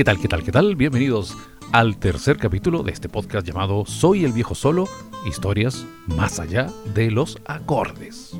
¿Qué 0.00 0.04
tal, 0.04 0.18
qué 0.18 0.28
tal, 0.28 0.42
qué 0.42 0.50
tal? 0.50 0.76
Bienvenidos 0.76 1.36
al 1.72 1.98
tercer 1.98 2.38
capítulo 2.38 2.82
de 2.82 2.90
este 2.90 3.10
podcast 3.10 3.46
llamado 3.46 3.84
Soy 3.84 4.24
el 4.24 4.32
viejo 4.32 4.54
solo, 4.54 4.88
historias 5.26 5.84
más 6.06 6.40
allá 6.40 6.68
de 6.94 7.10
los 7.10 7.36
acordes. 7.44 8.34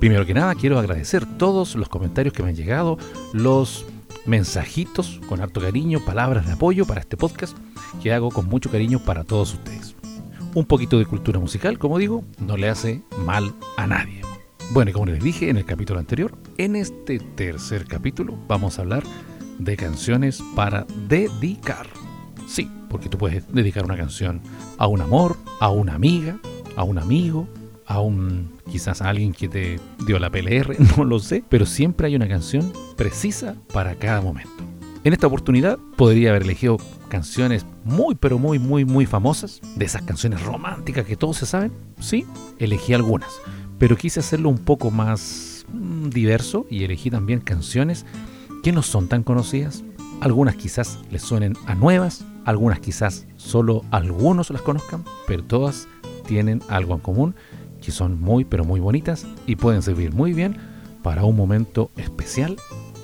Primero 0.00 0.26
que 0.26 0.34
nada, 0.34 0.52
quiero 0.56 0.80
agradecer 0.80 1.26
todos 1.38 1.76
los 1.76 1.88
comentarios 1.88 2.34
que 2.34 2.42
me 2.42 2.48
han 2.48 2.56
llegado, 2.56 2.98
los 3.32 3.86
mensajitos 4.26 5.20
con 5.28 5.40
harto 5.40 5.60
cariño, 5.60 6.04
palabras 6.04 6.44
de 6.44 6.54
apoyo 6.54 6.86
para 6.86 7.02
este 7.02 7.16
podcast 7.16 7.56
que 8.02 8.12
hago 8.12 8.30
con 8.30 8.48
mucho 8.48 8.68
cariño 8.68 8.98
para 8.98 9.22
todos 9.22 9.54
ustedes. 9.54 9.94
Un 10.56 10.64
poquito 10.64 10.98
de 10.98 11.06
cultura 11.06 11.38
musical, 11.38 11.78
como 11.78 11.98
digo, 11.98 12.24
no 12.40 12.56
le 12.56 12.68
hace 12.68 13.00
mal 13.18 13.54
a 13.76 13.86
nadie. 13.86 14.22
Bueno, 14.72 14.90
y 14.90 14.94
como 14.94 15.06
les 15.06 15.22
dije 15.22 15.50
en 15.50 15.56
el 15.56 15.66
capítulo 15.66 16.00
anterior, 16.00 16.36
en 16.58 16.74
este 16.74 17.20
tercer 17.20 17.86
capítulo 17.86 18.36
vamos 18.48 18.78
a 18.78 18.82
hablar 18.82 19.04
de 19.04 19.33
canciones 19.76 20.42
para 20.54 20.86
dedicar. 21.08 21.86
Sí, 22.46 22.70
porque 22.88 23.08
tú 23.08 23.18
puedes 23.18 23.44
dedicar 23.52 23.84
una 23.84 23.96
canción 23.96 24.40
a 24.78 24.86
un 24.86 25.00
amor, 25.00 25.36
a 25.60 25.70
una 25.70 25.94
amiga, 25.94 26.38
a 26.76 26.84
un 26.84 26.98
amigo, 26.98 27.48
a 27.86 28.00
un 28.00 28.52
quizás 28.70 29.02
a 29.02 29.08
alguien 29.08 29.32
que 29.32 29.48
te 29.48 29.80
dio 30.06 30.18
la 30.18 30.30
PLR, 30.30 30.76
no 30.96 31.04
lo 31.04 31.18
sé, 31.18 31.44
pero 31.48 31.66
siempre 31.66 32.06
hay 32.06 32.16
una 32.16 32.28
canción 32.28 32.72
precisa 32.96 33.56
para 33.72 33.94
cada 33.96 34.20
momento. 34.20 34.50
En 35.04 35.12
esta 35.12 35.26
oportunidad 35.26 35.78
podría 35.96 36.30
haber 36.30 36.42
elegido 36.44 36.78
canciones 37.08 37.66
muy 37.84 38.14
pero 38.14 38.38
muy 38.38 38.58
muy 38.58 38.84
muy 38.84 39.06
famosas, 39.06 39.60
de 39.76 39.84
esas 39.84 40.02
canciones 40.02 40.42
románticas 40.42 41.04
que 41.04 41.16
todos 41.16 41.36
se 41.36 41.46
saben. 41.46 41.72
Sí, 42.00 42.26
elegí 42.58 42.94
algunas, 42.94 43.30
pero 43.78 43.96
quise 43.96 44.20
hacerlo 44.20 44.48
un 44.48 44.58
poco 44.58 44.90
más 44.90 45.66
mm, 45.72 46.08
diverso 46.08 46.66
y 46.70 46.84
elegí 46.84 47.10
también 47.10 47.40
canciones 47.40 48.06
que 48.64 48.72
no 48.72 48.82
son 48.82 49.08
tan 49.08 49.22
conocidas. 49.22 49.84
Algunas 50.22 50.56
quizás 50.56 50.98
les 51.10 51.20
suenen 51.20 51.52
a 51.66 51.74
nuevas, 51.74 52.24
algunas 52.46 52.80
quizás 52.80 53.26
solo 53.36 53.84
algunos 53.90 54.48
las 54.48 54.62
conozcan, 54.62 55.04
pero 55.26 55.44
todas 55.44 55.86
tienen 56.26 56.62
algo 56.68 56.94
en 56.94 57.00
común, 57.00 57.34
que 57.82 57.92
son 57.92 58.18
muy 58.18 58.46
pero 58.46 58.64
muy 58.64 58.80
bonitas 58.80 59.26
y 59.46 59.56
pueden 59.56 59.82
servir 59.82 60.14
muy 60.14 60.32
bien 60.32 60.56
para 61.02 61.24
un 61.24 61.36
momento 61.36 61.90
especial 61.96 62.56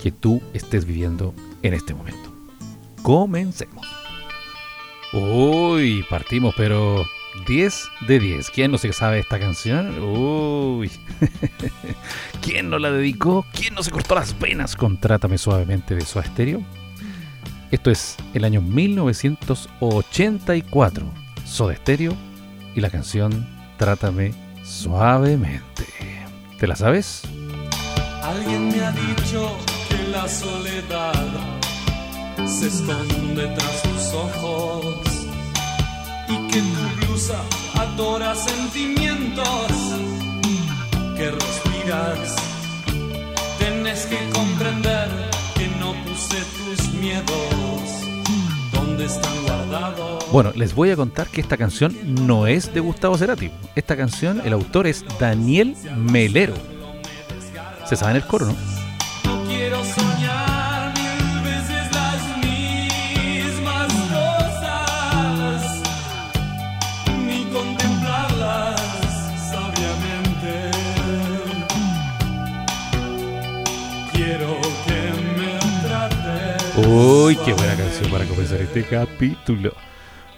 que 0.03 0.11
tú 0.11 0.41
estés 0.55 0.87
viviendo 0.87 1.35
en 1.63 1.75
este 1.75 1.93
momento. 1.93 2.33
Comencemos. 3.03 3.87
Uy, 5.13 6.03
partimos, 6.09 6.55
pero 6.57 7.05
10 7.47 7.89
de 8.07 8.19
10. 8.19 8.51
¿Quién 8.51 8.71
no 8.71 8.77
se 8.79 8.93
sabe 8.93 9.19
esta 9.21 9.39
canción? 9.39 9.99
Uy. 10.01 10.91
¿Quién 12.43 12.69
no 12.71 12.79
la 12.79 12.91
dedicó? 12.91 13.47
¿Quién 13.53 13.75
no 13.75 13.83
se 13.83 13.91
cortó 13.91 14.15
las 14.15 14.39
venas 14.39 14.77
con 14.77 14.99
Trátame 14.99 15.37
Suavemente 15.39 15.95
de 15.95 16.03
Soda 16.03 16.25
Stereo? 16.25 16.63
Esto 17.71 17.91
es 17.91 18.17
el 18.35 18.45
año 18.45 18.61
1984. 18.61 21.07
Soda 21.45 21.75
Stereo 21.77 22.15
y 22.75 22.81
la 22.81 22.91
canción 22.91 23.49
Trátame 23.79 24.35
Suavemente. 24.65 25.87
¿Te 26.59 26.67
la 26.67 26.75
sabes? 26.77 27.23
Alguien 28.23 28.69
me 28.69 28.81
ha 28.81 28.93
dicho 28.93 29.57
que 29.89 30.09
la 30.09 30.29
soledad 30.29 31.15
se 32.47 32.67
esconde 32.69 33.47
tras 33.57 33.83
tus 33.83 34.13
ojos 34.15 35.27
y 36.29 36.37
que 36.49 36.61
blusa 37.21 37.43
adora 37.79 38.35
sentimientos 38.35 39.45
que 41.17 41.31
respiras. 41.31 42.37
Tienes 43.59 44.07
que 44.07 44.19
comprender 44.31 45.09
que 45.55 45.69
no 45.79 45.93
puse 46.05 46.37
tus 46.57 46.93
miedos 46.95 47.33
donde 48.73 49.05
están 49.05 49.43
guardados. 49.45 50.31
Bueno, 50.33 50.53
les 50.55 50.75
voy 50.75 50.91
a 50.91 50.97
contar 50.97 51.27
que 51.29 51.41
esta 51.41 51.57
canción 51.57 51.95
no 52.27 52.47
es 52.47 52.73
de 52.73 52.81
Gustavo 52.81 53.19
Cerati. 53.19 53.51
Esta 53.75 53.97
canción, 53.97 54.41
el 54.45 54.53
autor 54.53 54.87
es 54.87 55.05
Daniel 55.19 55.77
Melero. 55.97 56.55
Se 57.87 57.97
sabe 57.97 58.13
en 58.13 58.17
el 58.19 58.27
coro. 58.27 58.47
No 58.47 58.80
Uy, 76.93 77.37
qué 77.45 77.53
buena 77.53 77.77
canción 77.77 78.11
para 78.11 78.25
comenzar 78.25 78.61
este 78.61 78.83
capítulo. 78.83 79.73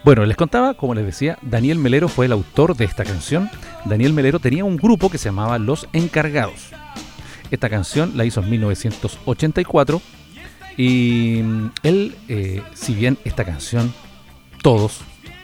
Bueno, 0.05 0.27
les 0.27 0.37
contaba, 0.37 0.75
como 0.75 0.95
les 0.95 1.07
decía, 1.07 1.39
Daniel 1.41 1.79
Melero 1.79 2.09
fue 2.09 2.27
el 2.27 2.33
autor 2.33 2.77
de 2.77 2.85
esta 2.85 3.05
canción. 3.05 3.49
Daniel 3.87 4.13
Melero 4.13 4.39
tenía 4.39 4.63
un 4.63 4.77
grupo 4.77 5.09
que 5.09 5.17
se 5.17 5.31
llamaba 5.31 5.59
Los 5.59 5.89
Encargados. 5.95 6.69
Esta 7.51 7.71
canción 7.71 8.19
la 8.19 8.27
hizo 8.27 8.41
en 8.41 8.51
1984 8.51 10.03
y 10.77 11.41
mm, 11.43 11.71
él, 11.85 12.17
eh, 12.29 12.63
si 12.75 12.95
bien 12.95 13.17
esta 13.25 13.47
canción, 13.47 13.95
todos, 14.63 15.01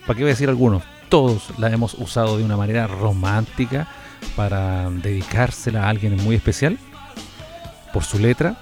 ¿para 0.07 0.15
qué 0.15 0.25
voy 0.25 0.33
a 0.33 0.35
decir 0.35 0.51
algunos? 0.51 0.83
Todos 1.09 1.59
la 1.59 1.71
hemos 1.71 1.95
usado 1.95 2.37
de 2.37 2.45
una 2.45 2.59
manera 2.59 2.87
romántica 2.87 3.89
para 4.37 4.91
dedicársela 4.91 5.85
a 5.85 5.89
alguien 5.89 6.23
muy 6.23 6.37
especial 6.37 6.79
por 7.95 8.05
su 8.05 8.19
letra. 8.19 8.59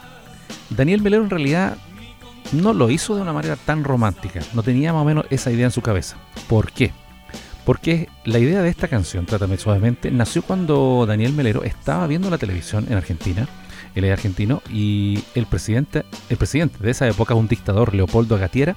Daniel 0.70 1.02
Melero 1.02 1.24
en 1.24 1.30
realidad 1.30 1.76
no 2.52 2.72
lo 2.72 2.90
hizo 2.90 3.14
de 3.14 3.22
una 3.22 3.32
manera 3.32 3.56
tan 3.56 3.84
romántica, 3.84 4.40
no 4.54 4.62
tenía 4.62 4.92
más 4.92 5.02
o 5.02 5.04
menos 5.04 5.26
esa 5.30 5.50
idea 5.50 5.66
en 5.66 5.72
su 5.72 5.82
cabeza. 5.82 6.16
¿Por 6.48 6.72
qué? 6.72 6.92
Porque 7.64 8.08
la 8.24 8.38
idea 8.38 8.62
de 8.62 8.68
esta 8.68 8.86
canción, 8.86 9.26
Trátame 9.26 9.56
Suavemente, 9.56 10.12
nació 10.12 10.42
cuando 10.42 11.04
Daniel 11.06 11.32
Melero 11.32 11.64
estaba 11.64 12.06
viendo 12.06 12.30
la 12.30 12.38
televisión 12.38 12.86
en 12.88 12.96
Argentina. 12.96 13.48
Él 13.96 14.04
es 14.04 14.12
argentino 14.12 14.62
y 14.70 15.24
el 15.34 15.46
presidente, 15.46 16.04
el 16.28 16.36
presidente 16.36 16.78
de 16.78 16.90
esa 16.90 17.08
época, 17.08 17.34
un 17.34 17.48
dictador, 17.48 17.94
Leopoldo 17.94 18.36
Agatiera, 18.36 18.76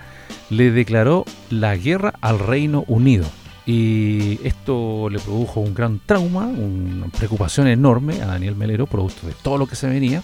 le 0.50 0.72
declaró 0.72 1.26
la 1.52 1.76
guerra 1.76 2.14
al 2.22 2.40
Reino 2.40 2.84
Unido. 2.88 3.26
Y 3.66 4.40
esto 4.44 5.08
le 5.12 5.20
produjo 5.20 5.60
un 5.60 5.76
gran 5.76 6.00
trauma, 6.04 6.48
una 6.48 7.08
preocupación 7.10 7.68
enorme 7.68 8.22
a 8.24 8.26
Daniel 8.26 8.56
Melero, 8.56 8.88
producto 8.88 9.28
de 9.28 9.34
todo 9.34 9.60
lo 9.60 9.68
que 9.68 9.76
se 9.76 9.88
venía. 9.88 10.24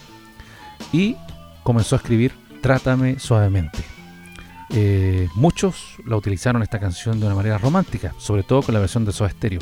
Y 0.91 1.17
comenzó 1.61 1.95
a 1.95 1.97
escribir 1.97 2.31
Trátame 2.65 3.19
Suavemente. 3.19 3.77
Eh, 4.71 5.29
muchos 5.35 5.97
la 6.03 6.15
utilizaron 6.15 6.63
esta 6.63 6.79
canción 6.79 7.19
de 7.19 7.27
una 7.27 7.35
manera 7.35 7.59
romántica, 7.59 8.15
sobre 8.17 8.41
todo 8.41 8.63
con 8.63 8.73
la 8.73 8.79
versión 8.79 9.05
de 9.05 9.11
Soda 9.11 9.29
Stereo. 9.29 9.59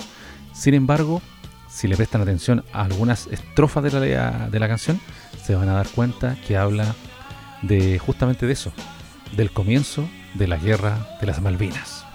Sin 0.53 0.73
embargo, 0.73 1.21
si 1.67 1.89
le 1.89 1.97
prestan 1.97 2.21
atención 2.21 2.63
a 2.71 2.85
algunas 2.85 3.27
estrofas 3.27 3.83
de 3.83 3.91
la, 3.91 4.47
de 4.47 4.57
la 4.57 4.67
canción, 4.69 5.01
se 5.43 5.53
van 5.53 5.67
a 5.67 5.73
dar 5.73 5.89
cuenta 5.89 6.37
que 6.47 6.55
habla 6.55 6.95
de 7.61 7.99
justamente 7.99 8.45
de 8.45 8.53
eso, 8.53 8.71
del 9.35 9.51
comienzo 9.51 10.07
de 10.35 10.47
la 10.47 10.55
guerra 10.55 11.05
de 11.19 11.27
las 11.27 11.41
Malvinas. 11.41 12.05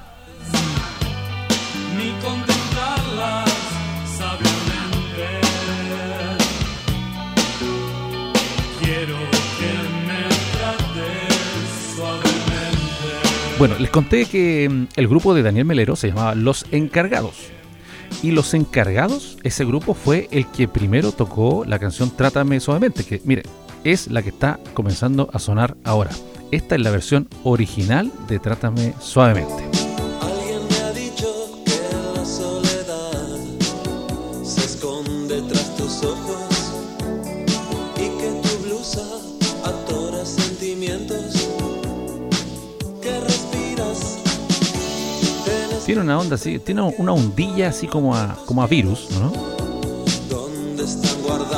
Bueno, 13.58 13.74
les 13.80 13.90
conté 13.90 14.26
que 14.26 14.68
mm, 14.68 14.86
el 14.94 15.08
grupo 15.08 15.34
de 15.34 15.42
Daniel 15.42 15.64
Melero 15.64 15.96
se 15.96 16.08
llamaba 16.08 16.36
Los 16.36 16.64
Encargados. 16.70 17.48
Y 18.22 18.30
Los 18.30 18.54
Encargados, 18.54 19.36
ese 19.42 19.64
grupo 19.64 19.94
fue 19.94 20.28
el 20.30 20.46
que 20.46 20.68
primero 20.68 21.10
tocó 21.10 21.64
la 21.66 21.80
canción 21.80 22.16
Trátame 22.16 22.60
Suavemente, 22.60 23.02
que 23.02 23.20
miren, 23.24 23.44
es 23.82 24.06
la 24.12 24.22
que 24.22 24.28
está 24.28 24.60
comenzando 24.74 25.28
a 25.32 25.40
sonar 25.40 25.76
ahora. 25.82 26.10
Esta 26.52 26.76
es 26.76 26.82
la 26.82 26.92
versión 26.92 27.28
original 27.42 28.12
de 28.28 28.38
Trátame 28.38 28.94
Suavemente. 29.00 29.64
Alguien 30.20 30.68
Tiene 45.88 46.02
una 46.02 46.18
onda 46.18 46.34
así, 46.34 46.58
tiene 46.58 46.82
una 46.82 47.12
ondilla 47.14 47.70
así 47.70 47.86
como 47.86 48.14
a, 48.14 48.36
como 48.44 48.62
a 48.62 48.66
virus, 48.66 49.08
¿no? 49.12 49.32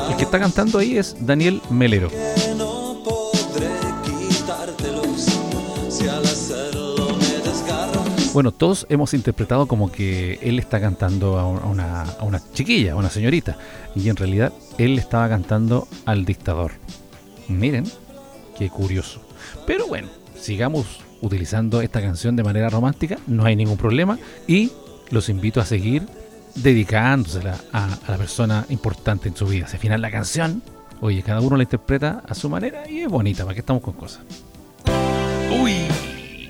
El 0.08 0.16
que 0.16 0.22
está 0.22 0.38
cantando 0.38 0.78
ahí 0.78 0.96
es 0.96 1.16
Daniel 1.18 1.60
Melero. 1.68 2.08
Bueno, 8.32 8.52
todos 8.52 8.86
hemos 8.88 9.14
interpretado 9.14 9.66
como 9.66 9.90
que 9.90 10.38
él 10.42 10.60
está 10.60 10.80
cantando 10.80 11.36
a 11.36 11.48
una, 11.48 12.02
a 12.02 12.22
una 12.22 12.40
chiquilla, 12.52 12.92
a 12.92 12.96
una 12.96 13.10
señorita, 13.10 13.58
y 13.96 14.10
en 14.10 14.14
realidad 14.14 14.52
él 14.78 14.96
estaba 15.00 15.28
cantando 15.28 15.88
al 16.04 16.24
dictador. 16.24 16.70
Miren, 17.48 17.84
qué 18.56 18.70
curioso. 18.70 19.22
Pero 19.66 19.88
bueno, 19.88 20.06
sigamos 20.40 21.00
utilizando 21.20 21.80
esta 21.80 22.00
canción 22.00 22.36
de 22.36 22.42
manera 22.42 22.70
romántica, 22.70 23.18
no 23.26 23.44
hay 23.44 23.56
ningún 23.56 23.76
problema 23.76 24.18
y 24.46 24.70
los 25.10 25.28
invito 25.28 25.60
a 25.60 25.64
seguir 25.64 26.06
dedicándosela 26.54 27.56
a, 27.72 27.98
la 28.08 28.16
persona 28.16 28.64
importante 28.68 29.28
en 29.28 29.36
su 29.36 29.46
vida. 29.46 29.68
Si 29.68 29.88
al 29.88 30.00
la 30.00 30.10
canción, 30.10 30.62
oye, 31.00 31.22
cada 31.22 31.40
uno 31.40 31.56
la 31.56 31.64
interpreta 31.64 32.22
a 32.28 32.34
su 32.34 32.48
manera 32.48 32.88
y 32.88 33.00
es 33.00 33.08
bonita, 33.08 33.44
¿para 33.44 33.54
qué 33.54 33.60
estamos 33.60 33.82
con 33.82 33.94
cosas? 33.94 34.22
Uy, 35.60 35.74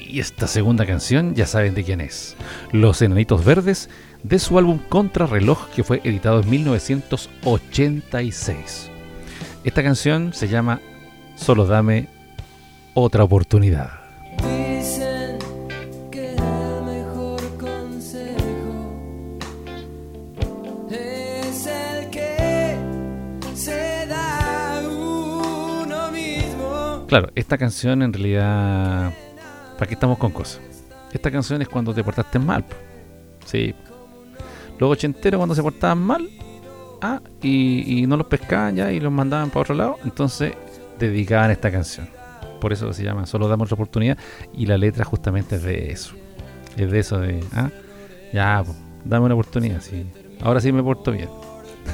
y 0.08 0.20
esta 0.20 0.46
segunda 0.46 0.86
canción 0.86 1.34
ya 1.34 1.46
saben 1.46 1.74
de 1.74 1.84
quién 1.84 2.00
es. 2.00 2.36
Los 2.72 3.02
Enanitos 3.02 3.44
Verdes 3.44 3.90
de 4.22 4.38
su 4.38 4.58
álbum 4.58 4.78
Contrarreloj 4.88 5.68
que 5.70 5.84
fue 5.84 6.00
editado 6.04 6.40
en 6.40 6.50
1986. 6.50 8.90
Esta 9.64 9.82
canción 9.82 10.32
se 10.32 10.48
llama 10.48 10.80
Solo 11.36 11.66
dame 11.66 12.08
otra 12.94 13.24
oportunidad. 13.24 13.99
Claro, 27.10 27.28
esta 27.34 27.58
canción 27.58 28.02
en 28.02 28.12
realidad... 28.12 29.12
¿Para 29.76 29.88
qué 29.88 29.94
estamos 29.94 30.16
con 30.16 30.30
cosas? 30.30 30.60
Esta 31.12 31.28
canción 31.28 31.60
es 31.60 31.68
cuando 31.68 31.92
te 31.92 32.04
portaste 32.04 32.38
mal. 32.38 32.64
Sí. 33.44 33.74
Los 34.78 34.92
ochenteros 34.92 35.38
cuando 35.38 35.56
se 35.56 35.60
portaban 35.60 35.98
mal 35.98 36.30
ah, 37.02 37.20
y, 37.42 37.98
y 37.98 38.06
no 38.06 38.16
los 38.16 38.28
pescaban 38.28 38.76
ya 38.76 38.92
y 38.92 39.00
los 39.00 39.10
mandaban 39.10 39.50
para 39.50 39.62
otro 39.62 39.74
lado, 39.74 39.98
entonces 40.04 40.52
dedicaban 41.00 41.50
esta 41.50 41.72
canción. 41.72 42.08
Por 42.60 42.72
eso 42.72 42.92
se 42.92 43.02
llama 43.02 43.26
Solo 43.26 43.48
damos 43.48 43.66
otra 43.66 43.74
oportunidad 43.74 44.16
y 44.54 44.66
la 44.66 44.78
letra 44.78 45.04
justamente 45.04 45.56
es 45.56 45.64
de 45.64 45.90
eso. 45.90 46.14
Es 46.76 46.92
de 46.92 46.98
eso 47.00 47.18
de, 47.18 47.42
ah, 47.54 47.70
ya, 48.32 48.62
po, 48.64 48.72
dame 49.04 49.26
una 49.26 49.34
oportunidad. 49.34 49.80
Sí. 49.80 50.06
Ahora 50.42 50.60
sí 50.60 50.70
me 50.70 50.80
porto 50.80 51.10
bien. 51.10 51.28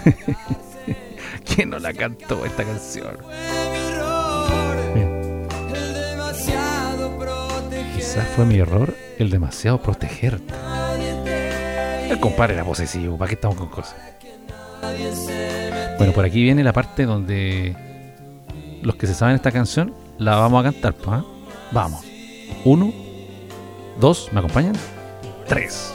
¿Quién 1.54 1.70
no 1.70 1.78
la 1.78 1.94
cantó 1.94 2.44
esta 2.44 2.64
canción? 2.64 3.16
Quizás 8.16 8.30
fue 8.30 8.46
mi 8.46 8.56
error 8.56 8.96
el 9.18 9.28
demasiado 9.28 9.78
protegerte. 9.82 10.54
El 12.08 12.18
compadre 12.18 12.54
era 12.54 12.64
posesivo, 12.64 13.18
¿para 13.18 13.28
qué 13.28 13.34
estamos 13.34 13.58
con 13.58 13.68
cosas? 13.68 13.94
Bueno, 15.98 16.14
por 16.14 16.24
aquí 16.24 16.42
viene 16.42 16.64
la 16.64 16.72
parte 16.72 17.04
donde 17.04 17.76
los 18.80 18.96
que 18.96 19.06
se 19.06 19.12
saben 19.12 19.34
esta 19.34 19.52
canción 19.52 19.92
la 20.16 20.36
vamos 20.36 20.64
a 20.64 20.72
cantar, 20.72 20.94
¿ah? 21.08 21.26
Vamos. 21.72 22.06
Uno, 22.64 22.90
dos, 24.00 24.30
¿me 24.32 24.38
acompañan? 24.38 24.76
Tres. 25.46 25.92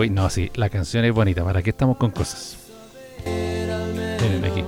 Uy, 0.00 0.08
no, 0.08 0.30
sí, 0.30 0.50
la 0.54 0.70
canción 0.70 1.04
es 1.04 1.12
bonita. 1.12 1.44
¿Para 1.44 1.60
qué 1.60 1.68
estamos 1.68 1.98
con 1.98 2.10
cosas? 2.10 2.56
Miren 3.26 4.42
aquí. 4.46 4.64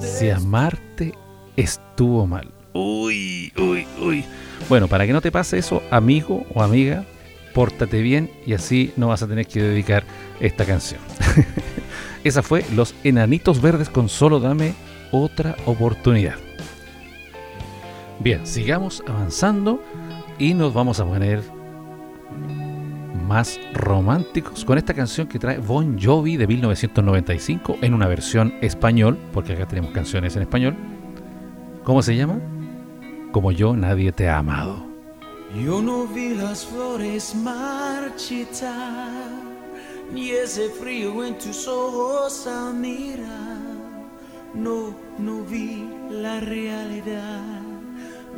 Si 0.00 0.30
amarte 0.30 1.12
estuvo 1.54 2.26
mal. 2.26 2.50
Uy, 2.72 3.52
uy, 3.58 3.86
uy. 4.00 4.24
Bueno, 4.70 4.88
para 4.88 5.06
que 5.06 5.12
no 5.12 5.20
te 5.20 5.30
pase 5.30 5.58
eso, 5.58 5.82
amigo 5.90 6.46
o 6.54 6.62
amiga, 6.62 7.04
pórtate 7.52 8.00
bien 8.00 8.30
y 8.46 8.54
así 8.54 8.94
no 8.96 9.08
vas 9.08 9.22
a 9.22 9.28
tener 9.28 9.46
que 9.46 9.60
dedicar 9.60 10.04
esta 10.40 10.64
canción. 10.64 11.02
Esa 12.24 12.42
fue 12.42 12.64
Los 12.74 12.94
Enanitos 13.04 13.60
Verdes 13.60 13.90
con 13.90 14.08
Solo 14.08 14.40
Dame 14.40 14.72
Otra 15.10 15.56
Oportunidad. 15.66 16.36
Bien, 18.18 18.46
sigamos 18.46 19.02
avanzando 19.06 19.84
y 20.38 20.54
nos 20.54 20.72
vamos 20.72 21.00
a 21.00 21.04
poner 21.04 21.59
más 23.30 23.60
románticos 23.72 24.64
con 24.64 24.76
esta 24.76 24.92
canción 24.92 25.28
que 25.28 25.38
trae 25.38 25.58
Bon 25.58 25.96
Jovi 26.02 26.36
de 26.36 26.48
1995 26.48 27.76
en 27.80 27.94
una 27.94 28.08
versión 28.08 28.52
español, 28.60 29.16
porque 29.32 29.52
acá 29.52 29.68
tenemos 29.68 29.92
canciones 29.92 30.34
en 30.34 30.42
español. 30.42 30.74
¿Cómo 31.84 32.02
se 32.02 32.16
llama? 32.16 32.40
Como 33.30 33.52
yo 33.52 33.76
nadie 33.76 34.10
te 34.10 34.28
ha 34.28 34.38
amado. 34.38 34.84
Yo 35.64 35.80
no 35.80 36.08
vi 36.08 36.34
las 36.34 36.66
flores 36.66 37.36
marchitar, 37.36 39.12
ni 40.12 40.30
ese 40.30 40.68
frío 40.68 41.24
en 41.24 41.38
tus 41.38 41.68
ojos 41.68 42.48
al 42.48 42.74
mirar. 42.74 43.58
No, 44.54 44.92
no 45.18 45.44
vi 45.44 45.88
la 46.10 46.40
realidad, 46.40 47.62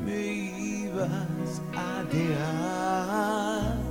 me 0.04 0.34
ibas 0.34 1.62
a 1.74 2.02
dejar. 2.12 3.81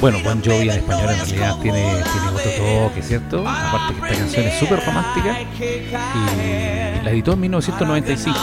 Bueno, 0.00 0.18
Bon 0.24 0.42
Jovi 0.42 0.68
en 0.68 0.70
español 0.70 1.10
en 1.10 1.18
realidad 1.18 1.56
tiene, 1.60 2.02
tiene 2.12 2.28
otro 2.28 2.88
toque, 2.88 3.02
¿cierto? 3.02 3.46
Aparte 3.46 3.94
que 3.94 4.06
esta 4.06 4.18
canción 4.18 4.46
es 4.46 4.58
súper 4.58 4.84
romántica 4.84 5.40
y 5.40 7.04
la 7.04 7.10
editó 7.10 7.32
en 7.34 7.40
1995. 7.40 8.38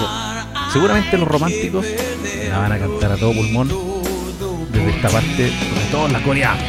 Seguramente 0.72 1.18
los 1.18 1.28
románticos 1.28 1.86
la 2.50 2.60
van 2.60 2.72
a 2.74 2.80
cantar 2.80 3.12
a 3.14 3.18
todo 3.18 3.34
pulmón 3.34 3.70
desde 4.72 4.90
esta 4.90 5.10
parte 5.10 5.50
donde 5.50 5.86
todos 5.92 6.12
la 6.12 6.22
coreamos. 6.22 6.64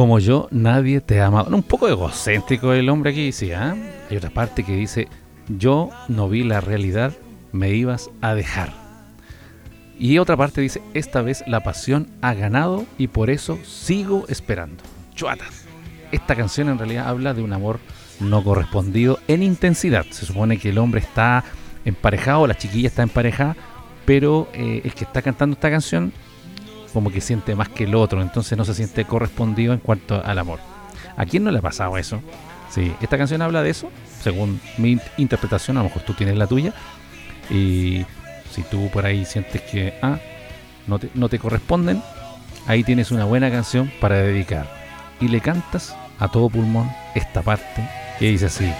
Como 0.00 0.18
yo, 0.18 0.48
nadie 0.50 1.02
te 1.02 1.20
ha 1.20 1.26
amado. 1.26 1.54
Un 1.54 1.62
poco 1.62 1.86
egocéntrico 1.86 2.72
el 2.72 2.88
hombre 2.88 3.10
aquí, 3.10 3.32
sí, 3.32 3.52
¿ah? 3.52 3.76
Hay 4.08 4.16
otra 4.16 4.30
parte 4.30 4.64
que 4.64 4.74
dice, 4.74 5.08
yo 5.46 5.90
no 6.08 6.26
vi 6.26 6.42
la 6.42 6.62
realidad, 6.62 7.12
me 7.52 7.74
ibas 7.74 8.08
a 8.22 8.34
dejar. 8.34 8.72
Y 9.98 10.16
otra 10.16 10.38
parte 10.38 10.62
dice, 10.62 10.80
esta 10.94 11.20
vez 11.20 11.44
la 11.46 11.62
pasión 11.62 12.08
ha 12.22 12.32
ganado 12.32 12.86
y 12.96 13.08
por 13.08 13.28
eso 13.28 13.58
sigo 13.62 14.24
esperando. 14.28 14.82
Chuata. 15.14 15.44
Esta 16.12 16.34
canción 16.34 16.70
en 16.70 16.78
realidad 16.78 17.06
habla 17.06 17.34
de 17.34 17.42
un 17.42 17.52
amor 17.52 17.78
no 18.20 18.42
correspondido 18.42 19.18
en 19.28 19.42
intensidad. 19.42 20.06
Se 20.08 20.24
supone 20.24 20.56
que 20.56 20.70
el 20.70 20.78
hombre 20.78 21.00
está 21.00 21.44
emparejado, 21.84 22.46
la 22.46 22.56
chiquilla 22.56 22.88
está 22.88 23.02
emparejada, 23.02 23.54
pero 24.06 24.48
eh, 24.54 24.80
el 24.82 24.94
que 24.94 25.04
está 25.04 25.20
cantando 25.20 25.52
esta 25.52 25.68
canción 25.68 26.14
como 26.92 27.10
que 27.10 27.20
siente 27.20 27.54
más 27.54 27.68
que 27.68 27.84
el 27.84 27.94
otro, 27.94 28.22
entonces 28.22 28.56
no 28.56 28.64
se 28.64 28.74
siente 28.74 29.04
correspondido 29.04 29.72
en 29.72 29.78
cuanto 29.78 30.22
al 30.24 30.38
amor. 30.38 30.58
¿A 31.16 31.26
quién 31.26 31.44
no 31.44 31.50
le 31.50 31.58
ha 31.58 31.62
pasado 31.62 31.96
eso? 31.98 32.20
Sí, 32.70 32.94
esta 33.00 33.18
canción 33.18 33.42
habla 33.42 33.62
de 33.62 33.70
eso, 33.70 33.90
según 34.20 34.60
mi 34.78 34.98
interpretación, 35.16 35.76
a 35.76 35.80
lo 35.80 35.88
mejor 35.88 36.02
tú 36.02 36.14
tienes 36.14 36.36
la 36.36 36.46
tuya, 36.46 36.72
y 37.50 38.04
si 38.50 38.62
tú 38.62 38.88
por 38.90 39.06
ahí 39.06 39.24
sientes 39.24 39.62
que 39.62 39.94
ah, 40.02 40.18
no, 40.86 40.98
te, 40.98 41.10
no 41.14 41.28
te 41.28 41.38
corresponden, 41.38 42.02
ahí 42.66 42.84
tienes 42.84 43.10
una 43.10 43.24
buena 43.24 43.50
canción 43.50 43.90
para 44.00 44.16
dedicar. 44.16 44.66
Y 45.20 45.28
le 45.28 45.40
cantas 45.40 45.96
a 46.18 46.28
todo 46.28 46.48
pulmón 46.48 46.90
esta 47.14 47.42
parte 47.42 47.88
que 48.18 48.30
dice 48.30 48.46
así. 48.46 48.70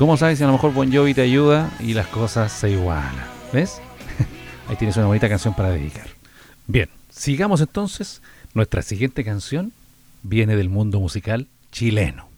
Cómo 0.00 0.16
sabes 0.16 0.38
si 0.38 0.44
a 0.44 0.46
lo 0.46 0.54
mejor 0.54 0.72
Bon 0.72 0.90
Jovi 0.90 1.12
te 1.12 1.20
ayuda 1.20 1.70
y 1.78 1.92
las 1.92 2.06
cosas 2.06 2.50
se 2.50 2.70
igualan? 2.70 3.14
¿Ves? 3.52 3.82
Ahí 4.66 4.76
tienes 4.76 4.96
una 4.96 5.04
bonita 5.04 5.28
canción 5.28 5.52
para 5.52 5.68
dedicar. 5.68 6.06
Bien, 6.66 6.88
sigamos 7.10 7.60
entonces. 7.60 8.22
Nuestra 8.54 8.80
siguiente 8.80 9.24
canción 9.24 9.74
viene 10.22 10.56
del 10.56 10.70
mundo 10.70 11.00
musical 11.00 11.48
chileno, 11.70 12.28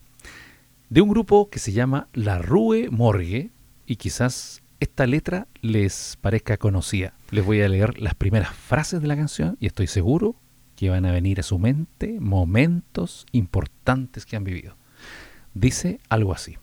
de 0.90 1.02
un 1.02 1.10
grupo 1.10 1.50
que 1.50 1.60
se 1.60 1.70
llama 1.70 2.08
La 2.14 2.38
Rue 2.38 2.88
Morgue, 2.90 3.50
y 3.86 3.94
quizás 3.94 4.60
esta 4.80 5.06
letra 5.06 5.46
les 5.60 6.18
parezca 6.20 6.56
conocida. 6.56 7.14
Les 7.30 7.44
voy 7.44 7.62
a 7.62 7.68
leer 7.68 7.96
las 8.00 8.16
primeras 8.16 8.52
frases 8.52 9.00
de 9.00 9.06
la 9.06 9.14
canción 9.14 9.56
y 9.60 9.66
estoy 9.66 9.86
seguro 9.86 10.34
que 10.74 10.90
van 10.90 11.06
a 11.06 11.12
venir 11.12 11.38
a 11.38 11.44
su 11.44 11.60
mente 11.60 12.18
momentos 12.18 13.24
importantes 13.30 14.26
que 14.26 14.34
han 14.34 14.42
vivido. 14.42 14.74
Dice 15.54 16.00
algo 16.08 16.32
así. 16.32 16.56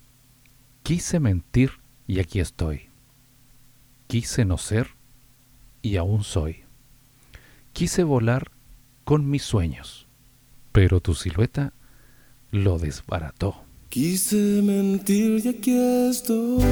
Quise 0.89 1.19
mentir 1.19 1.73
y 2.07 2.19
aquí 2.19 2.39
estoy. 2.39 2.89
Quise 4.07 4.43
no 4.43 4.57
ser 4.57 4.87
y 5.83 5.97
aún 5.97 6.23
soy. 6.23 6.63
Quise 7.73 8.03
volar 8.03 8.49
con 9.03 9.29
mis 9.29 9.43
sueños, 9.43 10.07
pero 10.71 10.99
tu 10.99 11.13
silueta 11.13 11.73
lo 12.49 12.79
desbarató. 12.79 13.61
Quise 13.89 14.63
mentir 14.63 15.45
y 15.45 15.49
aquí 15.49 15.77
estoy. 16.09 16.63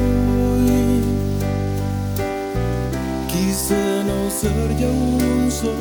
Quise 3.32 4.04
no 4.04 4.32
ser 4.32 4.72
y 4.80 4.84
aún 4.84 5.52
soy. 5.52 5.78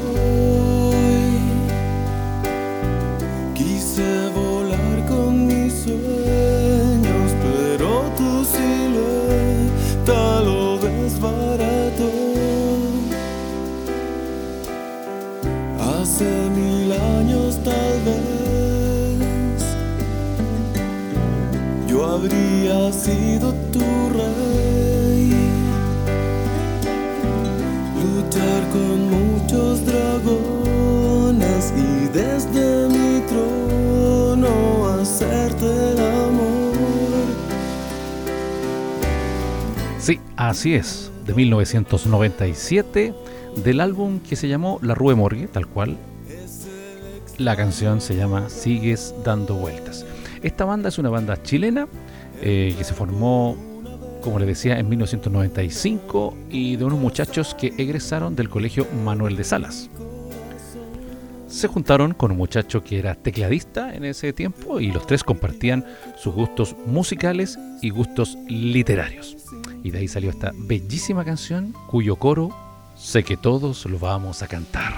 Quise 3.55 4.29
volar 4.29 5.07
con 5.07 5.47
mis 5.47 5.73
sueños, 5.73 6.56
habría 22.17 22.93
sido 22.93 23.53
tu 23.73 23.85
rey. 24.11 25.33
Luchar 28.03 28.63
con 28.71 29.11
muchos 29.11 29.85
dragones 29.85 31.73
y 31.77 32.09
desde 32.09 32.89
mi 32.89 33.21
trono 33.27 34.89
hacerte 34.99 35.67
el 35.67 35.99
amor. 35.99 37.27
Sí, 39.99 40.19
así 40.37 40.75
es, 40.75 41.13
de 41.27 41.35
1997, 41.35 43.15
del 43.63 43.81
álbum 43.81 44.21
que 44.21 44.37
se 44.37 44.49
llamó 44.49 44.79
La 44.83 44.95
Rue 44.95 45.15
Morgue, 45.15 45.49
tal 45.49 45.67
cual. 45.67 45.99
La 47.37 47.55
canción 47.55 48.01
se 48.01 48.17
llama 48.17 48.49
Sigues 48.49 49.15
dando 49.23 49.57
vueltas. 49.57 50.07
Esta 50.43 50.65
banda 50.65 50.89
es 50.89 50.99
una 50.99 51.11
banda 51.11 51.43
chilena 51.43 51.87
eh, 52.41 52.75
que 52.77 52.85
se 52.85 52.95
formó, 52.95 53.57
como 54.23 54.39
les 54.39 54.49
decía, 54.49 54.79
en 54.79 54.89
1995 54.89 56.37
y 56.51 56.77
de 56.77 56.85
unos 56.85 56.99
muchachos 56.99 57.55
que 57.55 57.73
egresaron 57.77 58.37
del 58.37 58.49
colegio 58.49 58.87
Manuel 59.05 59.37
de 59.37 59.45
Salas. 59.45 59.91
Se 61.49 61.69
juntaron 61.69 62.13
con 62.13 62.33
un 62.33 62.37
muchacho 62.37 62.83
que 62.83 62.99
era 62.99 63.15
tecladista 63.15 63.95
en 63.95 64.05
ese 64.05 64.33
tiempo 64.33 64.81
y 64.81 64.91
los 64.91 65.07
tres 65.07 65.23
compartían 65.23 65.85
sus 66.17 66.35
gustos 66.35 66.77
musicales 66.87 67.59
y 67.81 67.91
gustos 67.91 68.37
literarios. 68.49 69.37
Y 69.83 69.91
de 69.91 70.01
ahí 70.01 70.09
salió 70.09 70.31
esta 70.31 70.53
bellísima 70.55 71.25
canción 71.25 71.73
cuyo 71.89 72.17
coro 72.17 72.51
sé 72.97 73.23
que 73.23 73.37
todos 73.37 73.87
lo 73.87 73.99
vamos 73.99 74.43
a 74.43 74.49
cantar. 74.49 74.95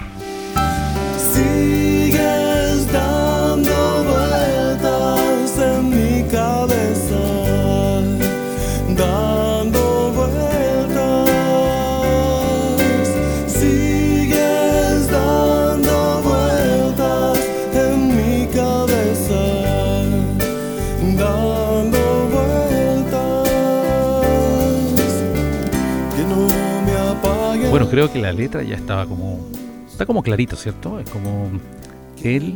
Sigues 1.17 2.48
Creo 27.89 28.11
que 28.11 28.19
la 28.19 28.31
letra 28.31 28.61
ya 28.61 28.75
estaba 28.75 29.05
como. 29.07 29.39
Está 29.87 30.05
como 30.05 30.21
clarito, 30.21 30.55
¿cierto? 30.55 30.99
Es 30.99 31.09
como. 31.09 31.49
Él. 32.23 32.55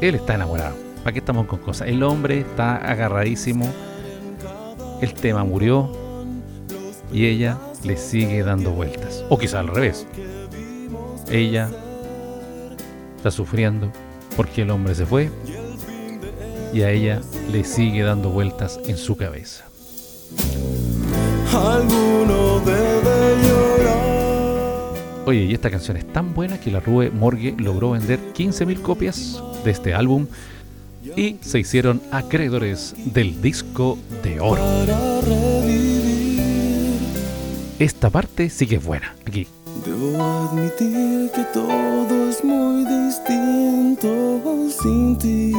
Él 0.00 0.14
está 0.14 0.34
enamorado. 0.34 0.76
¿Para 1.02 1.12
qué 1.12 1.20
estamos 1.20 1.46
con 1.46 1.60
cosas? 1.60 1.88
El 1.88 2.02
hombre 2.02 2.40
está 2.40 2.76
agarradísimo. 2.76 3.66
El 5.00 5.14
tema 5.14 5.44
murió. 5.44 5.90
Y 7.10 7.26
ella 7.26 7.58
le 7.84 7.96
sigue 7.96 8.42
dando 8.42 8.72
vueltas. 8.72 9.24
O 9.30 9.38
quizá 9.38 9.60
al 9.60 9.68
revés. 9.68 10.06
Ella 11.30 11.70
está 13.16 13.30
sufriendo 13.30 13.90
porque 14.36 14.62
el 14.62 14.70
hombre 14.70 14.94
se 14.94 15.06
fue. 15.06 15.30
Y 16.74 16.82
a 16.82 16.90
ella 16.90 17.22
le 17.50 17.64
sigue 17.64 18.02
dando 18.02 18.30
vueltas 18.30 18.78
en 18.84 18.98
su 18.98 19.16
cabeza. 19.16 19.64
Alguno 21.54 22.60
debe 22.60 23.36
llorar. 23.42 25.24
Oye, 25.26 25.44
y 25.44 25.54
esta 25.54 25.70
canción 25.70 25.96
es 25.96 26.06
tan 26.12 26.34
buena 26.34 26.58
que 26.58 26.70
la 26.70 26.80
Rue 26.80 27.10
Morgue 27.10 27.54
logró 27.56 27.92
vender 27.92 28.18
15.000 28.34 28.82
copias 28.82 29.42
de 29.64 29.70
este 29.70 29.94
álbum 29.94 30.26
y 31.16 31.36
se 31.40 31.60
hicieron 31.60 32.02
acreedores 32.10 32.94
del 33.12 33.40
disco 33.40 33.98
de 34.22 34.40
oro. 34.40 34.62
Esta 37.78 38.10
parte 38.10 38.50
sí 38.50 38.66
que 38.66 38.76
es 38.76 38.84
buena. 38.84 39.14
Aquí. 39.26 39.46
debo 39.84 40.22
admitir 40.22 41.30
que 41.34 41.44
todo 41.52 42.28
es 42.28 42.44
muy 42.44 42.84
distinto 42.84 44.70
sin 44.70 45.18
ti. 45.18 45.52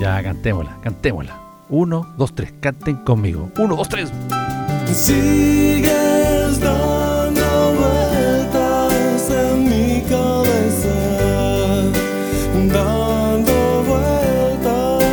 Ya 0.00 0.22
cantémosla, 0.22 0.78
cantémosla. 0.82 1.38
Uno, 1.68 2.12
dos, 2.16 2.34
tres, 2.34 2.52
canten 2.60 2.96
conmigo. 2.96 3.50
Uno, 3.58 3.76
dos, 3.76 3.88
tres. 3.88 4.10
Sigues 4.92 6.60
dando 6.60 7.74
vueltas 7.78 9.30
en 9.30 9.64
mi 9.64 10.02
cabeza, 10.02 10.94
dando 12.72 13.84
vueltas. 13.84 15.04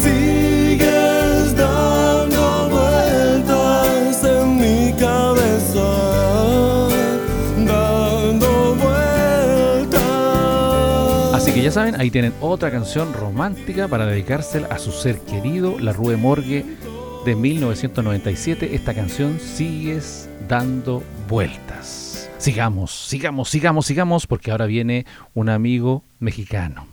Sigues 0.00 1.56
dando 1.56 2.68
vueltas 2.70 4.24
en 4.24 4.56
mi 4.56 4.92
cabeza, 4.98 5.88
dando 7.66 8.76
vueltas. 8.76 10.00
Así 11.34 11.52
que 11.52 11.62
ya 11.62 11.70
saben, 11.72 12.00
ahí 12.00 12.10
tienen 12.10 12.32
otra 12.40 12.70
canción 12.70 13.12
romántica 13.12 13.86
para 13.88 14.06
dedicársela 14.06 14.68
a 14.68 14.78
su 14.78 14.92
ser 14.92 15.18
querido, 15.20 15.78
la 15.78 15.92
Rue 15.92 16.16
Morgue 16.16 16.64
de 17.26 17.34
1997. 17.34 18.76
Esta 18.76 18.94
canción 18.94 19.40
sigues 19.40 20.30
dando 20.48 21.02
vueltas. 21.28 22.30
Sigamos, 22.38 22.92
sigamos, 22.92 23.50
sigamos, 23.50 23.84
sigamos, 23.84 24.26
porque 24.28 24.52
ahora 24.52 24.66
viene 24.66 25.06
un 25.34 25.48
amigo 25.48 26.04
mexicano. 26.20 26.86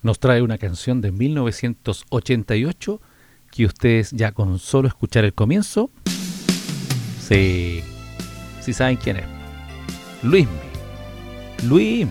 Nos 0.00 0.18
trae 0.18 0.40
una 0.40 0.56
canción 0.56 1.02
de 1.02 1.12
1988 1.12 3.00
que 3.50 3.66
ustedes 3.66 4.10
ya 4.12 4.32
con 4.32 4.58
solo 4.58 4.88
escuchar 4.88 5.26
el 5.26 5.34
comienzo, 5.34 5.90
sí, 7.20 7.82
sí 8.62 8.72
saben 8.72 8.96
quién 8.96 9.18
es. 9.18 9.26
Luismi. 10.22 10.56
Luismi. 11.68 12.10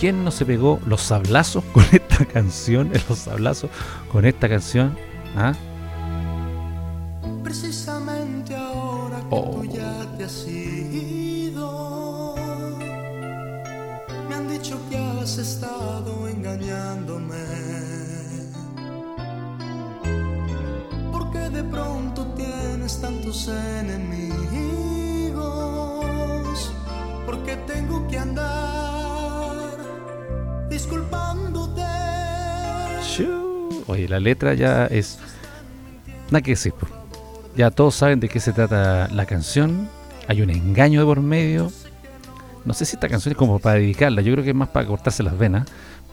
¿Quién 0.00 0.24
no 0.24 0.30
se 0.30 0.46
pegó 0.46 0.80
los 0.86 1.02
sablazos 1.02 1.62
con 1.74 1.84
esta 1.92 2.24
canción? 2.24 2.90
Los 3.10 3.18
sablazos 3.18 3.70
con 4.10 4.24
esta 4.24 4.48
canción. 4.48 4.96
¿Ah? 5.36 5.52
Precisamente 7.44 8.56
ahora 8.56 9.18
que 9.18 9.26
Oh. 9.30 9.50
tú 9.50 9.64
ya 9.66 10.06
te 10.16 10.24
has 10.24 10.46
ido, 10.48 12.34
me 14.28 14.34
han 14.34 14.48
dicho 14.48 14.78
que 14.88 14.96
has 14.96 15.36
estado 15.38 16.26
engañándome. 16.28 17.44
Porque 21.12 21.38
de 21.50 21.62
pronto 21.64 22.24
tienes 22.34 23.00
tantos 23.00 23.48
enemigos, 23.48 24.32
porque 27.26 27.56
tengo 27.66 28.06
que 28.08 28.18
andar 28.18 29.76
disculpándote. 30.70 31.82
Shoo. 33.02 33.55
Oye, 33.86 34.08
la 34.08 34.20
letra 34.20 34.54
ya 34.54 34.86
es. 34.86 35.18
Nada 36.30 36.42
que 36.42 36.52
decir. 36.52 36.74
Ya 37.56 37.70
todos 37.70 37.94
saben 37.94 38.20
de 38.20 38.28
qué 38.28 38.40
se 38.40 38.52
trata 38.52 39.08
la 39.08 39.26
canción. 39.26 39.88
Hay 40.28 40.42
un 40.42 40.50
engaño 40.50 41.00
de 41.00 41.06
por 41.06 41.20
medio. 41.20 41.70
No 42.64 42.74
sé 42.74 42.84
si 42.84 42.96
esta 42.96 43.08
canción 43.08 43.32
es 43.32 43.38
como 43.38 43.60
para 43.60 43.78
dedicarla, 43.78 44.22
yo 44.22 44.32
creo 44.32 44.42
que 44.42 44.50
es 44.50 44.56
más 44.56 44.68
para 44.68 44.86
cortarse 44.86 45.22
las 45.22 45.38
venas, 45.38 45.68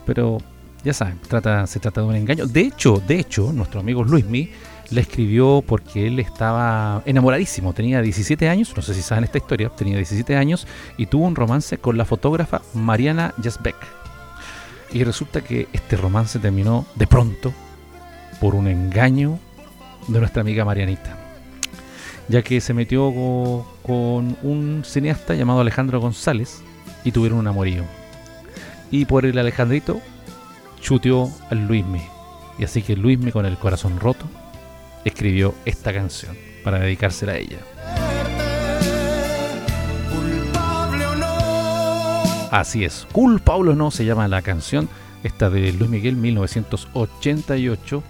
pero 0.06 0.38
ya 0.84 0.94
saben, 0.94 1.20
trata, 1.28 1.66
se 1.66 1.80
trata 1.80 2.02
de 2.02 2.08
un 2.08 2.16
engaño. 2.16 2.46
De 2.46 2.62
hecho, 2.62 3.02
de 3.08 3.20
hecho, 3.20 3.52
nuestro 3.52 3.80
amigo 3.80 4.04
Luismi 4.04 4.52
la 4.92 5.02
escribió 5.02 5.64
porque 5.66 6.06
él 6.06 6.20
estaba 6.20 7.02
enamoradísimo, 7.08 7.74
tenía 7.74 8.04
17 8.04 8.50
años, 8.50 8.72
no 8.76 8.84
sé 8.84 8.94
si 8.94 9.02
saben 9.02 9.24
esta 9.24 9.40
historia, 9.40 9.70
tenía 9.70 9.96
17 9.98 10.36
años 10.36 10.68
y 10.96 11.08
tuvo 11.08 11.26
un 11.26 11.36
romance 11.36 11.80
con 11.80 11.98
la 11.98 12.06
fotógrafa 12.06 12.62
Mariana 12.76 13.34
Jasbeck. 13.42 14.03
Y 14.92 15.04
resulta 15.04 15.42
que 15.42 15.68
este 15.74 15.96
romance 15.98 16.40
terminó 16.40 16.86
de 16.96 17.08
pronto 17.08 17.52
por 18.40 18.56
un 18.56 18.68
engaño 18.68 19.40
de 20.08 20.20
nuestra 20.20 20.42
amiga 20.42 20.66
Marianita, 20.66 21.18
ya 22.28 22.42
que 22.42 22.62
se 22.62 22.74
metió 22.74 23.12
co- 23.14 23.66
con 23.84 24.38
un 24.44 24.84
cineasta 24.86 25.34
llamado 25.34 25.62
Alejandro 25.62 26.00
González 26.00 26.62
y 27.04 27.12
tuvieron 27.12 27.40
un 27.40 27.48
amorío. 27.48 27.84
Y 28.92 29.06
por 29.06 29.26
el 29.26 29.38
Alejandrito 29.38 30.00
chuteó 30.80 31.32
al 31.50 31.66
Luismi. 31.68 32.02
Y 32.60 32.66
así 32.66 32.84
que 32.84 32.96
Luismi 32.96 33.32
con 33.32 33.46
el 33.48 33.58
corazón 33.58 34.00
roto 34.00 34.26
escribió 35.06 35.56
esta 35.66 35.92
canción 35.92 36.38
para 36.64 36.80
dedicársela 36.80 37.32
a 37.34 37.38
ella. 37.38 37.58
Así 42.54 42.86
es, 42.86 43.08
Culpable 43.12 43.72
o 43.72 43.76
no 43.76 43.90
se 43.90 44.06
llama 44.06 44.28
la 44.28 44.44
canción, 44.44 44.88
esta 45.24 45.50
de 45.50 45.74
Luis 45.74 45.90
Miguel 45.90 46.16
1988. 46.18 48.04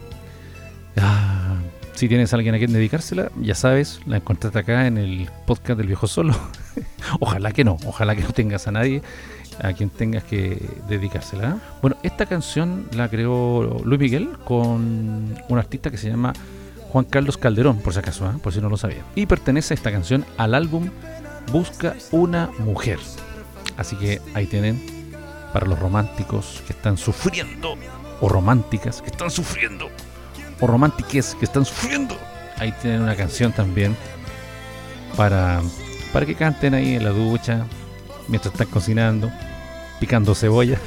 Ah, 0.97 1.55
si 1.93 2.09
tienes 2.09 2.33
a 2.33 2.35
alguien 2.35 2.53
a 2.53 2.57
quien 2.57 2.73
dedicársela, 2.73 3.31
ya 3.39 3.55
sabes, 3.55 4.01
la 4.05 4.17
encontraste 4.17 4.59
acá 4.59 4.85
en 4.85 4.97
el 4.97 5.29
podcast 5.45 5.77
del 5.77 5.87
viejo 5.87 6.07
solo. 6.07 6.35
ojalá 7.21 7.53
que 7.53 7.63
no, 7.63 7.77
ojalá 7.85 8.17
que 8.17 8.23
no 8.23 8.31
tengas 8.31 8.67
a 8.67 8.73
nadie 8.73 9.01
a 9.61 9.71
quien 9.71 9.89
tengas 9.89 10.25
que 10.25 10.61
dedicársela. 10.89 11.51
¿eh? 11.51 11.55
Bueno, 11.81 11.95
esta 12.03 12.25
canción 12.25 12.89
la 12.91 13.07
creó 13.07 13.81
Luis 13.85 14.01
Miguel 14.01 14.31
con 14.43 15.33
un 15.47 15.57
artista 15.57 15.89
que 15.89 15.97
se 15.97 16.09
llama 16.09 16.33
Juan 16.89 17.05
Carlos 17.05 17.37
Calderón, 17.37 17.77
por 17.77 17.93
si 17.93 17.99
acaso, 17.99 18.29
¿eh? 18.29 18.33
por 18.43 18.51
si 18.51 18.59
no 18.59 18.67
lo 18.67 18.75
sabía. 18.75 19.05
Y 19.15 19.25
pertenece 19.25 19.73
esta 19.73 19.89
canción 19.89 20.25
al 20.35 20.53
álbum 20.53 20.89
Busca 21.49 21.95
una 22.11 22.49
mujer. 22.59 22.99
Así 23.77 23.95
que 23.95 24.21
ahí 24.33 24.45
tienen 24.45 24.81
para 25.51 25.67
los 25.67 25.79
románticos 25.79 26.61
que 26.65 26.73
están 26.73 26.97
sufriendo, 26.97 27.75
o 28.21 28.29
románticas 28.29 29.01
que 29.01 29.09
están 29.09 29.29
sufriendo, 29.29 29.89
o 30.59 30.67
romántiques 30.67 31.35
que 31.35 31.45
están 31.45 31.65
sufriendo. 31.65 32.17
Ahí 32.57 32.73
tienen 32.81 33.01
una 33.01 33.15
canción 33.15 33.51
también 33.51 33.95
para, 35.15 35.61
para 36.11 36.25
que 36.25 36.35
canten 36.35 36.73
ahí 36.73 36.95
en 36.95 37.03
la 37.03 37.11
ducha, 37.11 37.65
mientras 38.27 38.53
están 38.53 38.67
cocinando, 38.67 39.31
picando 39.99 40.33
cebolla. 40.35 40.79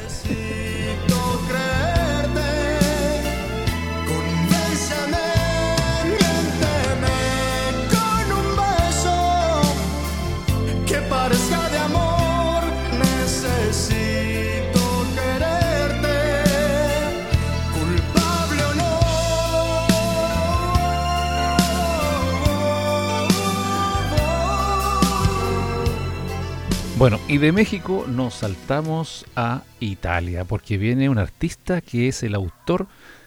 Bueno, 26.99 27.21
y 27.29 27.37
de 27.37 27.53
México 27.53 28.07
nos 28.09 28.37
saltamos 28.37 29.27
a 29.37 29.65
Italia, 29.81 30.47
porque 30.47 30.79
viene 30.79 31.11
un 31.11 31.19
artista 31.19 31.83
que 31.83 32.09
es 32.09 32.23
el 32.23 32.35
autor 32.35 32.87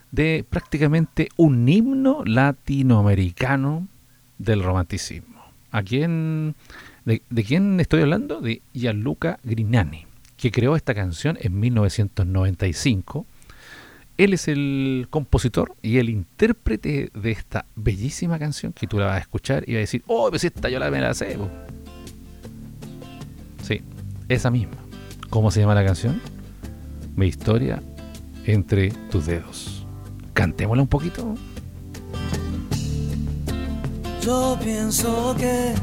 de 0.10 0.44
prácticamente 0.50 1.30
un 1.38 1.70
himno 1.70 2.24
latinoamericano 2.26 3.88
del 4.40 4.64
romanticismo. 4.64 5.40
¿A 5.70 5.84
quién, 5.84 6.56
de, 7.06 7.22
quién 7.46 7.80
estoy 7.80 8.02
hablando? 8.02 8.42
De 8.42 8.64
Gianluca 8.74 9.40
Grignani, 9.44 10.08
que 10.36 10.50
creó 10.50 10.76
esta 10.76 10.96
canción 10.96 11.38
en 11.40 11.60
1995. 11.60 13.28
Él 14.18 14.34
es 14.34 14.48
el 14.48 15.06
compositor 15.12 15.76
y 15.84 16.00
el 16.00 16.10
intérprete 16.10 17.12
de 17.14 17.32
esta 17.32 17.66
bellísima 17.76 18.40
canción 18.40 18.74
que 18.74 18.88
tú 18.88 18.98
la 18.98 19.06
vas 19.06 19.18
a 19.18 19.20
escuchar 19.20 19.64
y 19.68 19.74
vas 19.74 19.78
a 19.78 19.82
decir, 19.82 20.04
oh, 20.08 20.28
pues 20.32 20.44
esta 20.44 20.70
yo 20.70 20.80
la 20.80 20.90
me 20.90 21.02
la 21.02 21.14
sé. 21.14 21.38
Po". 24.30 24.34
Sí, 24.34 24.34
esa 24.34 24.50
misma. 24.52 24.78
¿Cómo 25.30 25.52
se 25.52 25.60
llama 25.60 25.76
la 25.76 25.86
canción? 25.86 26.22
Mi 27.16 27.28
historia 27.28 27.82
entre 28.46 28.92
tus 29.12 29.26
dedos. 29.26 29.86
Cantémosla 30.34 30.84
un 30.84 30.88
poquito. 30.88 31.36
Yo 34.22 34.58
pienso 34.64 35.36
que 35.38 35.74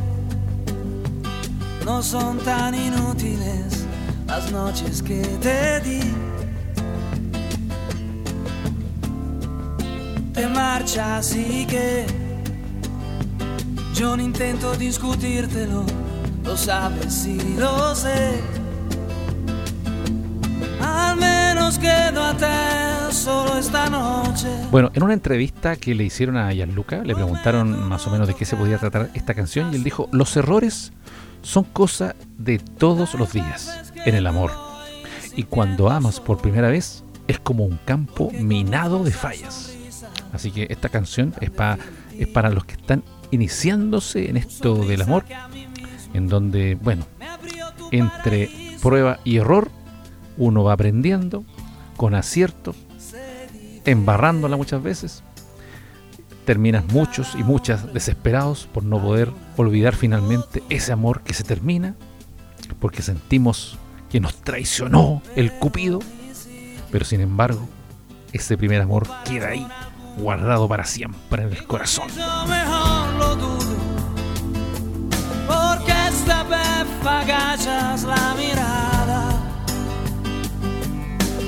no 1.84 2.02
son 2.02 2.38
tan 2.38 2.74
inútiles 2.74 3.86
las 4.26 4.50
noches 4.52 5.02
que 5.02 5.22
te 5.40 5.80
di. 5.80 6.00
Te 10.32 10.46
marchas 10.48 11.34
y 11.34 11.66
que 11.66 12.04
yo 13.94 14.16
no 14.16 14.22
intento 14.22 14.74
discutírtelo, 14.76 15.84
lo 16.46 16.56
sabes 16.56 17.26
y 17.26 17.56
lo 17.58 17.94
sé. 17.94 18.40
Al 20.80 21.16
menos 21.16 21.78
quedo 21.78 22.22
a 22.22 22.34
te 22.36 23.12
solo 23.14 23.58
esta 23.58 23.88
noche. 23.90 24.48
Bueno, 24.70 24.90
en 24.94 25.02
una 25.02 25.14
entrevista 25.14 25.76
que 25.76 25.94
le 25.94 26.04
hicieron 26.04 26.36
a 26.36 26.52
Gianluca, 26.52 27.02
le 27.02 27.14
preguntaron 27.14 27.88
más 27.88 28.06
o 28.06 28.10
menos 28.10 28.28
de 28.28 28.34
qué 28.34 28.44
se 28.44 28.56
podía 28.56 28.78
tratar 28.78 29.10
esta 29.14 29.34
canción 29.34 29.72
y 29.72 29.76
él 29.76 29.84
dijo, 29.84 30.08
los 30.12 30.36
errores 30.36 30.92
son 31.42 31.64
cosa 31.64 32.14
de 32.38 32.58
todos 32.58 33.14
los 33.14 33.32
días 33.32 33.92
en 34.04 34.14
el 34.14 34.26
amor. 34.26 34.52
Y 35.34 35.44
cuando 35.44 35.90
amas 35.90 36.20
por 36.20 36.38
primera 36.38 36.68
vez, 36.68 37.04
es 37.28 37.38
como 37.40 37.64
un 37.64 37.78
campo 37.84 38.30
minado 38.32 39.02
de 39.04 39.10
fallas. 39.10 39.72
Así 40.32 40.50
que 40.50 40.66
esta 40.70 40.88
canción 40.88 41.34
es, 41.40 41.50
pa- 41.50 41.78
es 42.18 42.28
para 42.28 42.50
los 42.50 42.64
que 42.64 42.74
están 42.74 43.02
iniciándose 43.30 44.30
en 44.30 44.36
esto 44.36 44.76
del 44.76 45.02
amor, 45.02 45.24
en 46.16 46.28
donde, 46.28 46.76
bueno, 46.76 47.06
entre 47.92 48.50
prueba 48.82 49.20
y 49.24 49.36
error, 49.36 49.70
uno 50.36 50.64
va 50.64 50.72
aprendiendo 50.72 51.44
con 51.96 52.14
acierto, 52.14 52.74
embarrándola 53.84 54.56
muchas 54.56 54.82
veces. 54.82 55.22
Terminas 56.44 56.84
muchos 56.92 57.34
y 57.34 57.42
muchas 57.42 57.92
desesperados 57.92 58.68
por 58.72 58.84
no 58.84 59.00
poder 59.00 59.32
olvidar 59.56 59.94
finalmente 59.94 60.62
ese 60.68 60.92
amor 60.92 61.22
que 61.22 61.34
se 61.34 61.44
termina, 61.44 61.96
porque 62.80 63.02
sentimos 63.02 63.78
que 64.10 64.20
nos 64.20 64.36
traicionó 64.36 65.22
el 65.34 65.52
cupido, 65.52 65.98
pero 66.92 67.04
sin 67.04 67.20
embargo, 67.20 67.68
ese 68.32 68.56
primer 68.56 68.80
amor 68.82 69.08
queda 69.24 69.48
ahí, 69.48 69.66
guardado 70.18 70.68
para 70.68 70.84
siempre 70.84 71.42
en 71.42 71.52
el 71.52 71.66
corazón. 71.66 72.08
Agachas 77.08 78.02
la 78.04 78.34
mirada. 78.36 79.32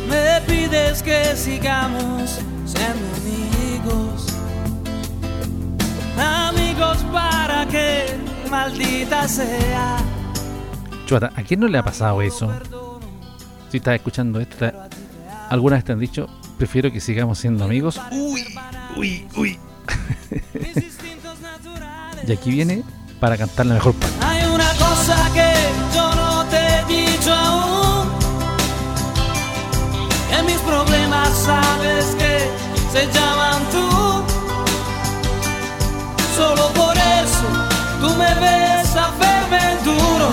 Me 0.09 0.41
pides 0.47 1.03
que 1.03 1.37
sigamos 1.37 2.39
siendo 2.65 3.07
amigos, 3.17 4.27
amigos 6.19 6.99
para 7.13 7.67
que 7.67 8.07
maldita 8.51 9.29
sea. 9.29 9.99
Chuata, 11.07 11.31
¿a 11.37 11.43
quién 11.43 11.61
no 11.61 11.69
le 11.69 11.79
ha 11.79 11.83
pasado 11.83 12.23
eso? 12.23 12.51
Si 13.71 13.79
estás 13.79 13.95
escuchando 13.97 14.41
esto, 14.41 14.57
te- 14.59 14.75
algunas 15.51 15.85
te 15.85 15.93
han 15.93 15.99
dicho, 15.99 16.27
prefiero 16.57 16.91
que 16.91 17.01
sigamos 17.01 17.39
siendo 17.39 17.65
amigos. 17.65 18.01
Uy, 18.11 18.45
uy, 18.97 19.27
uy. 19.37 19.59
Mis 20.55 20.77
instintos 20.77 21.41
naturales. 21.41 22.29
Y 22.29 22.33
aquí 22.33 22.51
viene 22.51 22.83
para 23.21 23.37
cantar 23.37 23.67
la 23.67 23.75
mejor 23.75 23.95
parte. 23.95 24.17
Cosa 25.09 25.33
que 25.33 25.55
yo 25.97 26.15
no 26.15 26.45
te 26.51 26.59
he 26.59 26.85
dicho 26.85 27.33
aún. 27.33 28.11
Que 30.29 30.43
mis 30.43 30.61
problemas 30.61 31.31
sabes 31.31 32.15
que 32.19 32.47
se 32.93 33.07
llaman 33.07 33.63
tú. 33.73 33.89
Solo 36.37 36.69
por 36.75 36.95
eso 36.95 37.47
tú 38.03 38.09
me 38.19 38.35
ves 38.35 38.95
a 38.97 39.11
verme 39.19 39.77
duro. 39.83 40.31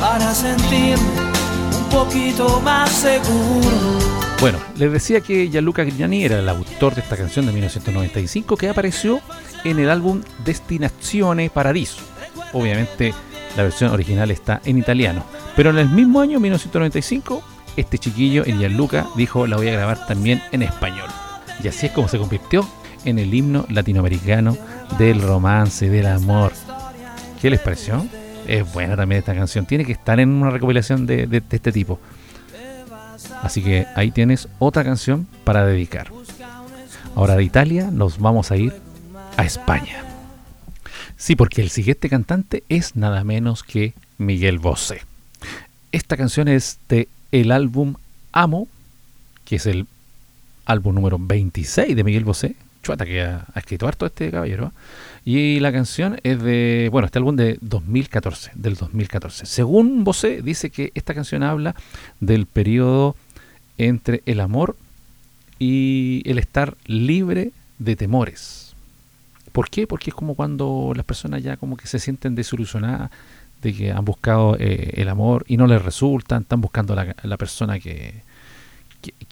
Para 0.00 0.34
sentirme 0.34 1.20
un 1.76 1.84
poquito 1.90 2.62
más 2.62 2.90
seguro. 2.90 3.98
Bueno, 4.40 4.58
les 4.76 4.90
decía 4.90 5.20
que 5.20 5.50
Gianluca 5.50 5.84
Grignani 5.84 6.24
era 6.24 6.38
el 6.38 6.48
autor 6.48 6.94
de 6.94 7.02
esta 7.02 7.18
canción 7.18 7.44
de 7.44 7.52
1995 7.52 8.56
que 8.56 8.70
apareció 8.70 9.20
en 9.64 9.80
el 9.80 9.90
álbum 9.90 10.22
Destinazione 10.46 11.50
Paradiso. 11.50 12.13
Obviamente 12.54 13.12
La 13.56 13.62
versión 13.62 13.92
original 13.92 14.30
está 14.32 14.60
en 14.64 14.78
italiano. 14.78 15.22
Pero 15.54 15.70
en 15.70 15.78
el 15.78 15.88
mismo 15.88 16.20
año, 16.20 16.40
1995, 16.40 17.42
este 17.76 17.98
chiquillo, 17.98 18.44
el 18.44 18.58
Gianluca, 18.58 19.06
dijo 19.16 19.46
la 19.46 19.56
voy 19.56 19.68
a 19.68 19.72
grabar 19.72 20.06
también 20.06 20.42
en 20.50 20.62
español. 20.62 21.08
Y 21.62 21.68
así 21.68 21.86
es 21.86 21.92
como 21.92 22.08
se 22.08 22.18
convirtió 22.18 22.66
en 23.04 23.18
el 23.20 23.32
himno 23.32 23.64
latinoamericano 23.68 24.56
del 24.98 25.22
romance, 25.22 25.88
del 25.88 26.06
amor. 26.06 26.52
¿Qué 27.40 27.48
les 27.50 27.60
pareció? 27.60 28.04
Es 28.48 28.72
buena 28.72 28.96
también 28.96 29.20
esta 29.20 29.34
canción. 29.34 29.66
Tiene 29.66 29.84
que 29.84 29.92
estar 29.92 30.18
en 30.18 30.30
una 30.30 30.50
recopilación 30.50 31.06
de, 31.06 31.26
de- 31.28 31.40
de 31.40 31.56
este 31.56 31.70
tipo. 31.70 32.00
Así 33.42 33.62
que 33.62 33.86
ahí 33.94 34.10
tienes 34.10 34.48
otra 34.58 34.82
canción 34.82 35.26
para 35.44 35.64
dedicar. 35.64 36.08
Ahora 37.14 37.36
de 37.36 37.44
Italia 37.44 37.88
nos 37.92 38.18
vamos 38.18 38.50
a 38.50 38.56
ir 38.56 38.72
a 39.36 39.44
España. 39.44 40.03
Sí, 41.16 41.36
porque 41.36 41.62
el 41.62 41.70
siguiente 41.70 42.08
cantante 42.08 42.62
es 42.68 42.96
nada 42.96 43.24
menos 43.24 43.62
que 43.62 43.94
Miguel 44.18 44.58
Bosé. 44.58 45.02
Esta 45.92 46.16
canción 46.16 46.48
es 46.48 46.78
de 46.88 47.08
el 47.32 47.52
álbum 47.52 47.94
Amo, 48.32 48.68
que 49.44 49.56
es 49.56 49.66
el 49.66 49.86
álbum 50.66 50.94
número 50.94 51.18
26 51.18 51.94
de 51.94 52.04
Miguel 52.04 52.24
Bosé. 52.24 52.56
Chuata, 52.82 53.06
que 53.06 53.22
ha, 53.22 53.46
escrito 53.56 53.88
harto 53.88 54.06
este 54.06 54.30
caballero. 54.30 54.66
¿eh? 54.66 54.70
Y 55.24 55.60
la 55.60 55.72
canción 55.72 56.20
es 56.22 56.42
de, 56.42 56.88
bueno, 56.92 57.06
este 57.06 57.18
álbum 57.18 57.36
de 57.36 57.58
2014, 57.62 58.52
del 58.54 58.74
2014. 58.74 59.46
Según 59.46 60.04
Bosé, 60.04 60.42
dice 60.42 60.70
que 60.70 60.92
esta 60.94 61.14
canción 61.14 61.42
habla 61.42 61.74
del 62.20 62.46
periodo 62.46 63.16
entre 63.78 64.22
el 64.26 64.40
amor 64.40 64.76
y 65.58 66.22
el 66.26 66.38
estar 66.38 66.76
libre 66.86 67.52
de 67.78 67.96
temores. 67.96 68.63
¿Por 69.54 69.70
qué? 69.70 69.86
Porque 69.86 70.10
es 70.10 70.16
como 70.16 70.34
cuando 70.34 70.92
las 70.96 71.04
personas 71.04 71.40
ya 71.40 71.56
como 71.56 71.76
que 71.76 71.86
se 71.86 72.00
sienten 72.00 72.34
desilusionadas 72.34 73.12
de 73.62 73.72
que 73.72 73.92
han 73.92 74.04
buscado 74.04 74.56
eh, 74.58 74.94
el 74.96 75.08
amor 75.08 75.44
y 75.46 75.56
no 75.56 75.68
les 75.68 75.80
resulta, 75.80 76.38
están 76.38 76.60
buscando 76.60 76.96
la, 76.96 77.36
persona 77.36 77.78
que, 77.78 78.24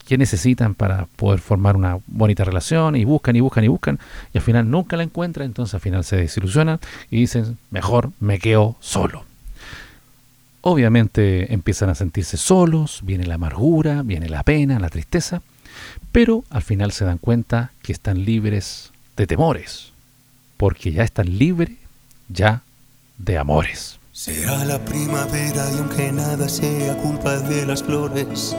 que 0.06 0.18
necesitan 0.18 0.76
para 0.76 1.06
poder 1.16 1.40
formar 1.40 1.74
una 1.74 1.98
bonita 2.06 2.44
relación 2.44 2.94
y 2.94 3.04
buscan 3.04 3.34
y 3.34 3.40
buscan 3.40 3.64
y 3.64 3.68
buscan 3.68 3.98
y 4.32 4.38
al 4.38 4.44
final 4.44 4.70
nunca 4.70 4.96
la 4.96 5.02
encuentran, 5.02 5.46
entonces 5.46 5.74
al 5.74 5.80
final 5.80 6.04
se 6.04 6.18
desilusionan 6.18 6.78
y 7.10 7.16
dicen, 7.16 7.58
mejor 7.72 8.12
me 8.20 8.38
quedo 8.38 8.76
solo. 8.78 9.24
Obviamente 10.60 11.52
empiezan 11.52 11.88
a 11.90 11.96
sentirse 11.96 12.36
solos, 12.36 13.00
viene 13.02 13.26
la 13.26 13.34
amargura, 13.34 14.02
viene 14.04 14.28
la 14.28 14.44
pena, 14.44 14.78
la 14.78 14.88
tristeza, 14.88 15.42
pero 16.12 16.44
al 16.48 16.62
final 16.62 16.92
se 16.92 17.04
dan 17.04 17.18
cuenta 17.18 17.72
que 17.82 17.90
están 17.90 18.24
libres 18.24 18.92
de 19.16 19.26
temores, 19.26 19.91
porque 20.62 20.92
ya 20.92 21.02
están 21.02 21.26
libres 21.38 21.72
ya 22.28 22.62
de 23.18 23.36
amores. 23.36 23.98
Será 24.12 24.64
la 24.64 24.78
primavera 24.84 25.68
y 25.74 25.78
aunque 25.78 26.12
nada 26.12 26.48
sea 26.48 26.96
culpa 26.98 27.38
de 27.38 27.66
las 27.66 27.82
flores. 27.82 28.56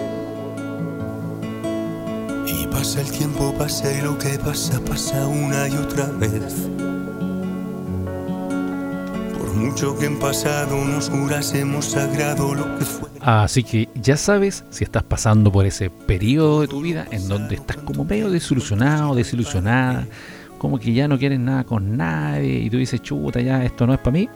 Y 2.45 2.67
pasa 2.67 2.99
el 2.99 3.09
tiempo, 3.09 3.55
pasa 3.57 3.89
y 3.97 4.01
lo 4.01 4.17
que 4.17 4.37
pasa, 4.37 4.83
pasa 4.83 5.25
una 5.27 5.69
y 5.69 5.77
otra 5.77 6.07
vez. 6.07 6.67
Por 9.37 9.53
mucho 9.53 9.97
que 9.97 10.07
en 10.07 10.19
pasado 10.19 10.83
nos 10.83 11.09
jurásemos 11.09 11.85
sagrado 11.85 12.53
lo 12.53 12.79
que 12.79 12.83
fue. 12.83 13.07
Así 13.21 13.63
que 13.63 13.87
ya 13.95 14.17
sabes 14.17 14.65
si 14.71 14.83
estás 14.83 15.03
pasando 15.03 15.53
por 15.53 15.65
ese 15.65 15.89
periodo 15.89 16.59
de 16.59 16.67
tu 16.67 16.81
vida 16.81 17.07
en 17.11 17.29
donde 17.29 17.55
estás 17.55 17.77
como 17.77 18.03
medio 18.03 18.29
desilusionado, 18.29 19.15
desilusionada, 19.15 20.05
como 20.63 20.79
que 20.79 20.93
ya 20.93 21.09
no 21.09 21.19
quieres 21.19 21.41
nada 21.41 21.65
con 21.65 21.97
nadie 21.97 22.59
y 22.59 22.69
tú 22.69 22.77
dices, 22.77 23.01
chuta, 23.01 23.41
ya 23.41 23.65
esto 23.65 23.85
no 23.85 23.93
es 23.93 23.99
para 23.99 24.11
mí. 24.11 24.29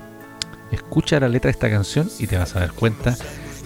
Escucha 0.74 1.22
la 1.22 1.30
letra 1.30 1.48
de 1.48 1.54
esta 1.54 1.70
canción 1.70 2.10
y 2.20 2.28
te 2.28 2.38
vas 2.38 2.54
a 2.58 2.60
dar 2.60 2.74
cuenta 2.74 3.16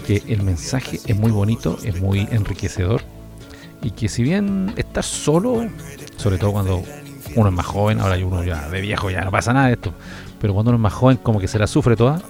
que 0.06 0.22
el 0.28 0.44
mensaje 0.44 1.00
es 1.04 1.18
muy 1.18 1.32
bonito, 1.32 1.80
es 1.84 2.00
muy 2.00 2.28
enriquecedor 2.30 3.02
y 3.82 3.90
que 3.90 4.08
si 4.08 4.22
bien 4.22 4.74
estás 4.76 5.08
solo, 5.08 5.68
sobre 6.18 6.38
todo 6.38 6.52
cuando 6.52 6.84
uno 7.36 7.50
es 7.50 7.56
más 7.56 7.66
joven, 7.66 8.00
ahora 8.00 8.24
uno 8.24 8.44
ya 8.44 8.70
de 8.70 8.80
viejo 8.80 9.10
ya 9.10 9.22
no 9.22 9.32
pasa 9.32 9.54
nada 9.54 9.66
de 9.66 9.74
esto, 9.74 9.96
pero 10.40 10.54
cuando 10.54 10.70
uno 10.70 10.78
es 10.78 10.84
más 10.84 10.94
joven 10.94 11.18
como 11.18 11.40
que 11.40 11.48
se 11.48 11.58
la 11.58 11.66
sufre 11.66 11.96
toda, 11.96 12.22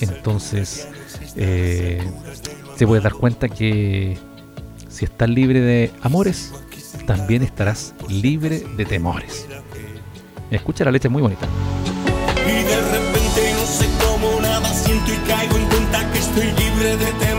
entonces 0.00 0.88
eh, 1.36 2.06
te 2.76 2.86
puedes 2.86 3.02
dar 3.02 3.14
cuenta 3.14 3.48
que 3.48 4.18
si 4.90 5.06
estás 5.06 5.30
libre 5.30 5.62
de 5.62 5.90
amores, 6.02 6.52
también 7.06 7.42
estarás 7.42 7.94
libre 8.08 8.64
de 8.76 8.84
temores. 8.84 9.46
Escucha 10.50 10.84
la 10.84 10.96
es 10.96 11.10
muy 11.10 11.22
bonita. 11.22 11.46
Y 12.46 12.62
de 12.62 12.80
repente 12.80 13.54
no 13.54 13.66
sé 13.66 13.88
cómo 14.04 14.40
nada 14.40 14.68
siento 14.72 15.12
y 15.12 15.16
caigo 15.28 15.56
en 15.56 15.66
cuenta 15.66 16.12
que 16.12 16.18
estoy 16.18 16.46
libre 16.46 16.96
de 16.96 17.12
temores, 17.12 17.33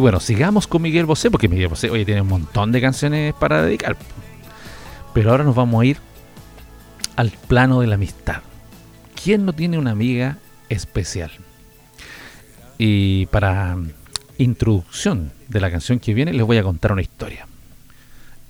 Bueno, 0.00 0.18
sigamos 0.18 0.66
con 0.66 0.80
Miguel 0.80 1.04
Bosé, 1.04 1.30
porque 1.30 1.46
Miguel 1.46 1.68
Bosé, 1.68 1.90
oye, 1.90 2.06
tiene 2.06 2.22
un 2.22 2.28
montón 2.28 2.72
de 2.72 2.80
canciones 2.80 3.34
para 3.34 3.62
dedicar. 3.62 3.98
Pero 5.12 5.30
ahora 5.30 5.44
nos 5.44 5.54
vamos 5.54 5.82
a 5.82 5.84
ir 5.84 5.98
al 7.16 7.30
plano 7.30 7.82
de 7.82 7.86
la 7.86 7.96
amistad. 7.96 8.40
¿Quién 9.22 9.44
no 9.44 9.52
tiene 9.52 9.76
una 9.76 9.90
amiga 9.90 10.38
especial? 10.70 11.30
Y 12.78 13.26
para 13.26 13.76
introducción 14.38 15.32
de 15.48 15.60
la 15.60 15.70
canción 15.70 15.98
que 15.98 16.14
viene, 16.14 16.32
les 16.32 16.46
voy 16.46 16.56
a 16.56 16.62
contar 16.62 16.92
una 16.92 17.02
historia. 17.02 17.46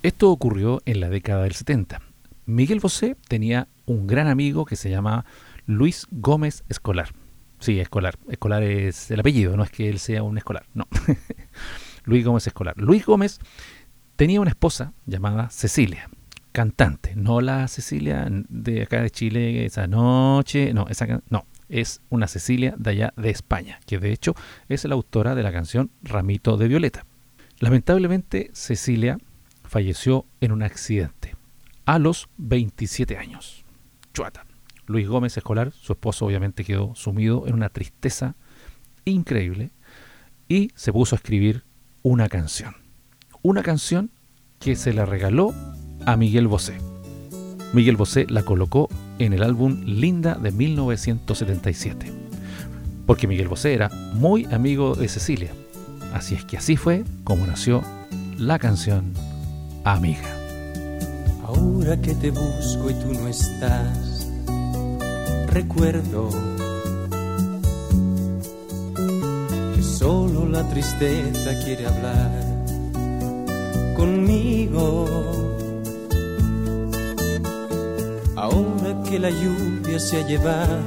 Esto 0.03 0.31
ocurrió 0.31 0.81
en 0.85 1.01
la 1.01 1.09
década 1.09 1.43
del 1.43 1.53
70. 1.53 2.01
Miguel 2.45 2.79
Bosé 2.79 3.17
tenía 3.27 3.67
un 3.85 4.07
gran 4.07 4.29
amigo 4.29 4.63
que 4.63 4.77
se 4.77 4.89
llama 4.89 5.25
Luis 5.65 6.07
Gómez 6.11 6.63
Escolar. 6.69 7.09
Sí, 7.61 7.79
Escolar. 7.79 8.17
Escolar 8.27 8.63
es 8.63 9.11
el 9.11 9.19
apellido, 9.19 9.55
no 9.55 9.63
es 9.63 9.69
que 9.69 9.87
él 9.87 9.99
sea 9.99 10.23
un 10.23 10.37
escolar, 10.37 10.65
no. 10.73 10.87
Luis 12.03 12.25
Gómez 12.25 12.47
Escolar. 12.47 12.75
Luis 12.77 13.05
Gómez 13.05 13.39
tenía 14.15 14.41
una 14.41 14.49
esposa 14.49 14.93
llamada 15.05 15.49
Cecilia, 15.51 16.09
cantante, 16.51 17.15
no 17.15 17.39
la 17.39 17.67
Cecilia 17.67 18.27
de 18.49 18.81
acá 18.81 19.03
de 19.03 19.11
Chile, 19.11 19.65
esa 19.65 19.85
noche, 19.85 20.73
no, 20.73 20.87
esa 20.89 21.21
no, 21.29 21.45
es 21.69 22.01
una 22.09 22.27
Cecilia 22.27 22.73
de 22.77 22.89
allá 22.89 23.13
de 23.15 23.29
España, 23.29 23.79
que 23.85 23.99
de 23.99 24.11
hecho 24.11 24.35
es 24.67 24.83
la 24.85 24.95
autora 24.95 25.35
de 25.35 25.43
la 25.43 25.51
canción 25.51 25.91
Ramito 26.01 26.57
de 26.57 26.67
Violeta. 26.67 27.05
Lamentablemente, 27.59 28.49
Cecilia 28.53 29.19
falleció 29.63 30.25
en 30.41 30.51
un 30.51 30.63
accidente 30.63 31.35
a 31.85 31.99
los 31.99 32.27
27 32.37 33.17
años. 33.17 33.63
Chuata. 34.13 34.50
Luis 34.85 35.07
Gómez 35.07 35.37
Escolar, 35.37 35.71
su 35.71 35.93
esposo, 35.93 36.25
obviamente 36.25 36.63
quedó 36.63 36.95
sumido 36.95 37.47
en 37.47 37.53
una 37.53 37.69
tristeza 37.69 38.35
increíble 39.05 39.71
y 40.47 40.71
se 40.75 40.91
puso 40.91 41.15
a 41.15 41.17
escribir 41.17 41.63
una 42.03 42.29
canción. 42.29 42.75
Una 43.41 43.63
canción 43.63 44.11
que 44.59 44.75
se 44.75 44.93
la 44.93 45.05
regaló 45.05 45.53
a 46.05 46.15
Miguel 46.17 46.47
Bosé. 46.47 46.77
Miguel 47.73 47.95
Bosé 47.95 48.25
la 48.29 48.43
colocó 48.43 48.89
en 49.17 49.33
el 49.33 49.43
álbum 49.43 49.81
Linda 49.85 50.35
de 50.35 50.51
1977. 50.51 52.11
Porque 53.05 53.27
Miguel 53.27 53.47
Bosé 53.47 53.73
era 53.73 53.89
muy 54.13 54.45
amigo 54.45 54.95
de 54.95 55.07
Cecilia. 55.07 55.51
Así 56.13 56.35
es 56.35 56.45
que 56.45 56.57
así 56.57 56.75
fue 56.75 57.03
como 57.23 57.47
nació 57.47 57.81
la 58.37 58.59
canción 58.59 59.13
Amiga. 59.83 60.37
Ahora 61.43 61.99
que 61.99 62.13
te 62.13 62.29
busco 62.29 62.89
y 62.89 62.93
tú 62.93 63.13
no 63.13 63.27
estás, 63.27 64.10
recuerdo 65.51 66.29
que 69.75 69.83
solo 69.83 70.47
la 70.47 70.67
tristeza 70.69 71.59
quiere 71.63 71.85
hablar 71.85 72.31
conmigo. 73.95 75.05
Ahora 78.35 79.03
que 79.07 79.19
la 79.19 79.29
lluvia 79.29 79.99
se 79.99 80.17
ha 80.17 80.27
llevado 80.27 80.79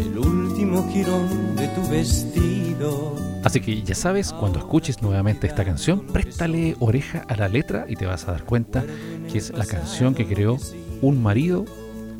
el 0.00 0.18
último 0.18 0.86
jirón 0.92 1.56
de 1.56 1.68
tu 1.68 1.88
vestido. 1.88 3.16
Así 3.44 3.60
que 3.60 3.82
ya 3.82 3.94
sabes, 3.94 4.32
cuando 4.32 4.58
escuches 4.58 5.00
nuevamente 5.00 5.46
esta 5.46 5.64
canción, 5.64 6.00
préstale 6.08 6.76
oreja 6.80 7.24
a 7.28 7.36
la 7.36 7.48
letra 7.48 7.86
y 7.88 7.96
te 7.96 8.04
vas 8.04 8.26
a 8.28 8.32
dar 8.32 8.44
cuenta 8.44 8.84
que 9.30 9.38
es 9.38 9.50
la 9.50 9.64
canción 9.64 10.14
que 10.14 10.26
creó 10.26 10.58
un 11.00 11.22
marido 11.22 11.64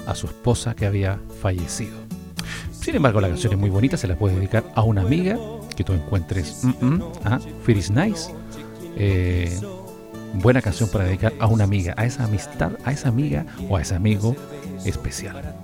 a 0.08 0.14
su 0.14 0.26
esposa 0.26 0.74
que 0.74 0.86
había 0.86 1.20
fallecido. 1.40 1.96
Sin 2.72 2.96
embargo, 2.96 3.20
la 3.20 3.28
canción 3.28 3.52
es 3.52 3.58
muy 3.58 3.70
bonita, 3.70 3.96
se 3.96 4.08
la 4.08 4.16
puedes 4.16 4.36
dedicar 4.36 4.64
a 4.74 4.82
una 4.82 5.02
amiga 5.02 5.38
que 5.76 5.84
tú 5.84 5.92
encuentres 5.92 6.64
mm, 6.64 6.84
mm, 6.84 7.02
Feel 7.62 7.78
is 7.78 7.90
Nice. 7.90 8.32
Eh, 8.96 9.60
buena 10.34 10.62
canción 10.62 10.88
para 10.90 11.04
dedicar 11.04 11.34
a 11.38 11.46
una 11.46 11.64
amiga, 11.64 11.94
a 11.96 12.04
esa 12.06 12.24
amistad, 12.24 12.72
a 12.84 12.92
esa 12.92 13.08
amiga 13.08 13.46
o 13.68 13.76
a 13.76 13.82
ese 13.82 13.94
amigo 13.94 14.34
especial. 14.84 15.54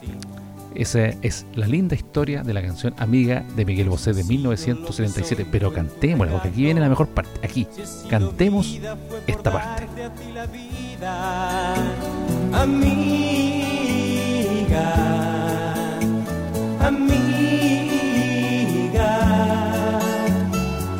Esa 0.74 1.06
es 1.22 1.46
la 1.54 1.66
linda 1.66 1.94
historia 1.94 2.42
de 2.42 2.52
la 2.52 2.60
canción 2.60 2.94
Amiga 2.98 3.44
de 3.54 3.64
Miguel 3.64 3.88
Bosé 3.88 4.12
de 4.12 4.24
1977. 4.24 5.46
Pero 5.50 5.72
cantémosla, 5.72 6.32
porque 6.32 6.48
aquí 6.48 6.62
viene 6.62 6.80
la 6.80 6.88
mejor 6.88 7.08
parte. 7.08 7.30
Aquí, 7.46 7.66
cantemos 8.10 8.80
esta 9.26 9.52
parte. 9.52 9.86
Amiga, 14.74 15.74
amiga. 16.86 18.00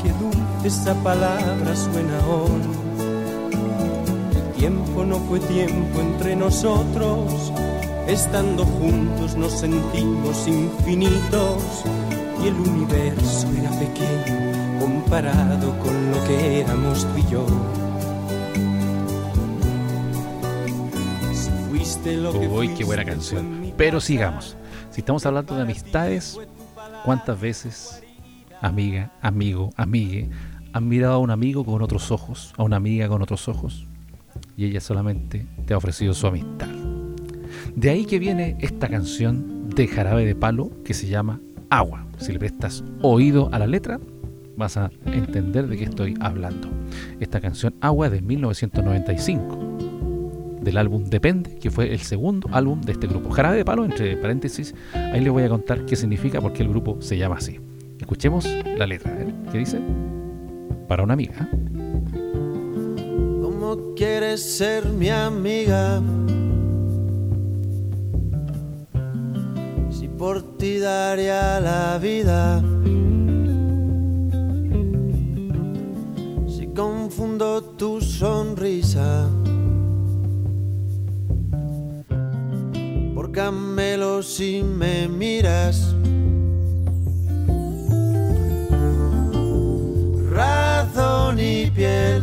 Qué 0.03 0.11
dulce 0.21 0.69
esa 0.69 0.95
palabra 1.03 1.77
suena 1.77 2.19
hoy. 2.29 2.63
El 4.37 4.53
tiempo 4.59 5.05
no 5.05 5.19
fue 5.21 5.41
tiempo 5.41 6.01
entre 6.01 6.37
nosotros. 6.37 7.53
Estando 8.07 8.65
juntos 8.67 9.35
nos 9.37 9.53
sentimos 9.53 10.47
infinitos 10.47 11.85
y 12.43 12.49
el 12.49 12.55
universo 12.55 13.49
era 13.59 13.71
pequeño 13.71 14.79
comparado 14.79 15.79
con 15.79 16.11
lo 16.11 16.23
que 16.25 16.61
éramos 16.61 17.07
tú 17.07 17.19
y 17.19 17.31
yo. 17.31 17.47
Uy, 22.51 22.69
qué 22.75 22.85
buena 22.85 23.05
canción. 23.05 23.64
Pero 23.77 24.01
sigamos. 24.01 24.57
Si 24.91 25.01
estamos 25.01 25.27
hablando 25.27 25.57
de 25.57 25.63
amistades, 25.63 26.39
¿cuántas 27.05 27.41
veces, 27.41 28.03
amiga, 28.61 29.13
amigo, 29.21 29.71
amigue, 29.77 30.31
han 30.73 30.89
mirado 30.89 31.15
a 31.15 31.19
un 31.19 31.31
amigo 31.31 31.65
con 31.65 31.83
otros 31.83 32.13
ojos, 32.13 32.53
a 32.57 32.63
una 32.63 32.77
amiga 32.77 33.09
con 33.09 33.23
otros 33.23 33.49
ojos, 33.49 33.87
y 34.57 34.67
ella 34.67 34.81
solamente 34.81 35.47
te 35.67 35.75
ha 35.75 35.77
ofrecido 35.77 36.15
su 36.15 36.27
amistad? 36.27 36.69
De 37.75 37.91
ahí 37.91 38.05
que 38.05 38.21
viene 38.21 38.57
esta 38.61 38.89
canción 38.89 39.69
de 39.71 39.89
Jarabe 39.89 40.25
de 40.25 40.37
Palo 40.37 40.71
que 40.85 40.95
se 40.95 41.09
llama 41.09 41.41
Agua. 41.71 42.07
Si 42.19 42.33
le 42.33 42.39
prestas 42.39 42.85
oído 43.03 43.49
a 43.53 43.59
la 43.59 43.67
letra, 43.67 43.99
vas 44.57 44.77
a 44.77 44.93
entender 45.07 45.67
de 45.67 45.77
qué 45.77 45.85
estoy 45.85 46.15
hablando. 46.21 46.69
Esta 47.19 47.41
canción 47.41 47.75
Agua 47.81 48.09
de 48.11 48.23
1995 48.23 49.64
del 50.65 50.79
álbum 50.79 51.05
Depende, 51.05 51.59
que 51.59 51.71
fue 51.71 51.93
el 51.93 52.01
segundo 52.01 52.49
álbum 52.53 52.81
de 52.81 52.93
este 52.93 53.07
grupo. 53.07 53.31
Jarabe 53.31 53.59
de 53.59 53.65
Palo, 53.65 53.85
entre 53.85 54.17
paréntesis, 54.17 54.75
ahí 54.95 55.21
les 55.21 55.33
voy 55.33 55.45
a 55.45 55.49
contar 55.49 55.85
qué 55.87 55.95
significa, 55.95 56.41
porque 56.41 56.63
el 56.63 56.69
grupo 56.69 57.01
se 57.01 57.17
llama 57.17 57.37
así. 57.37 57.61
Escuchemos 58.01 58.47
la 58.77 58.87
letra, 58.87 59.13
¿eh? 59.13 59.33
¿qué 59.53 59.59
dice? 59.59 59.79
Para 60.89 61.03
una 61.05 61.15
amiga. 61.15 61.49
¿eh? 61.53 61.65
¿Cómo 63.41 63.95
quieres 63.95 64.43
ser 64.43 64.85
mi 64.87 65.11
amiga? 65.11 66.03
Si 69.91 70.09
por 70.09 70.57
ti 70.59 70.79
daría 70.79 71.61
la 71.61 71.99
vida. 71.99 72.63
Si 76.47 76.67
confundo 76.75 77.63
tu 77.63 78.01
sonrisa. 78.01 79.31
Por 83.35 83.43
camelo 83.43 84.23
si 84.23 84.63
me 84.63 85.09
miras. 85.09 85.93
Razón 90.31 91.41
y 91.41 91.69
piel. 91.73 92.23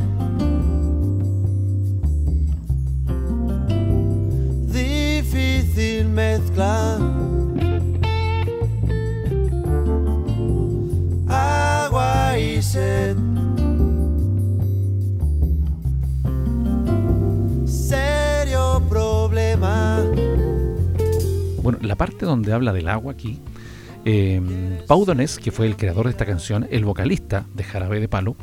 difícil 4.71 6.07
mezcla. 6.07 7.20
La 21.91 21.97
parte 21.97 22.25
donde 22.25 22.53
habla 22.53 22.71
del 22.71 22.87
agua 22.87 23.11
aquí, 23.11 23.41
eh, 24.05 24.41
Pau 24.87 25.03
Donés, 25.03 25.37
que 25.39 25.51
fue 25.51 25.67
el 25.67 25.75
creador 25.75 26.05
de 26.05 26.11
esta 26.11 26.25
canción, 26.25 26.65
el 26.71 26.85
vocalista 26.85 27.43
de 27.53 27.65
Jarabe 27.65 27.99
de 27.99 28.07
Palo, 28.07 28.37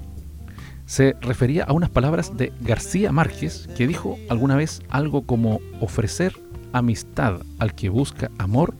se 0.84 1.16
refería 1.22 1.64
a 1.64 1.72
unas 1.72 1.88
palabras 1.88 2.37
de 2.37 2.52
García 2.61 3.11
Márquez, 3.11 3.66
que 3.74 3.87
dijo 3.87 4.18
alguna 4.28 4.54
vez 4.54 4.82
algo 4.90 5.22
como 5.22 5.61
ofrecer 5.80 6.34
amistad 6.74 7.40
al 7.58 7.74
que 7.74 7.88
busca 7.88 8.30
amor 8.37 8.74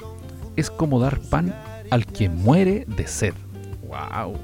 es 0.57 0.71
como 0.71 1.01
dar 1.01 1.19
pan 1.19 1.55
al 1.91 2.05
que 2.05 2.29
muere 2.29 2.85
de 2.95 3.07
sed. 3.07 3.33
¡Wow! 3.87 4.35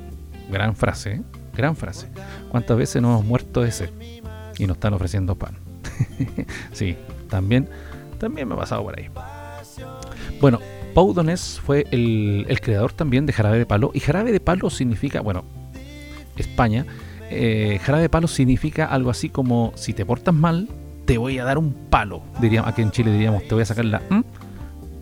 Gran 0.51 0.75
frase, 0.75 1.17
¿eh? 1.17 1.23
gran 1.55 1.77
frase. 1.77 2.09
¿Cuántas 2.49 2.79
veces 2.79 3.03
nos 3.03 3.11
hemos 3.11 3.27
muerto 3.27 3.61
de 3.61 3.71
sed 3.71 3.91
y 4.57 4.67
nos 4.67 4.79
están 4.79 4.95
ofreciendo 4.95 5.35
pan? 5.35 5.59
sí, 6.73 6.97
también, 7.29 7.69
también 8.19 8.49
me 8.49 8.55
ha 8.55 8.59
pasado 8.59 8.85
por 8.85 8.99
ahí. 8.99 9.11
Bueno, 10.41 10.59
Pau 10.95 11.13
Donés 11.13 11.61
fue 11.65 11.87
el, 11.91 12.47
creador 12.63 12.93
también 12.93 13.27
de 13.27 13.33
Jarabe 13.33 13.59
de 13.59 13.67
Palo. 13.67 13.91
Y 13.95 14.01
Jarabe 14.01 14.33
de 14.33 14.41
Palo 14.41 14.71
significa, 14.71 15.21
bueno, 15.21 15.45
España, 16.37 16.87
eh, 17.31 17.79
Jarabe 17.83 18.03
de 18.03 18.09
Palo 18.09 18.29
significa 18.29 18.87
algo 18.87 19.11
así 19.11 19.29
como 19.29 19.73
si 19.75 19.93
te 19.93 20.05
portas 20.05 20.35
mal, 20.35 20.69
te 21.05 21.19
voy 21.19 21.39
a 21.39 21.45
dar 21.45 21.59
un 21.59 21.73
palo. 21.91 22.23
Diríamos, 22.41 22.71
aquí 22.71 22.83
en 22.83 22.91
Chile 22.91 23.13
diríamos, 23.13 23.43
te 23.47 23.55
voy 23.55 23.63
a 23.63 23.67
sacar 23.67 23.85
la 23.85 24.03
"m", 24.11 24.23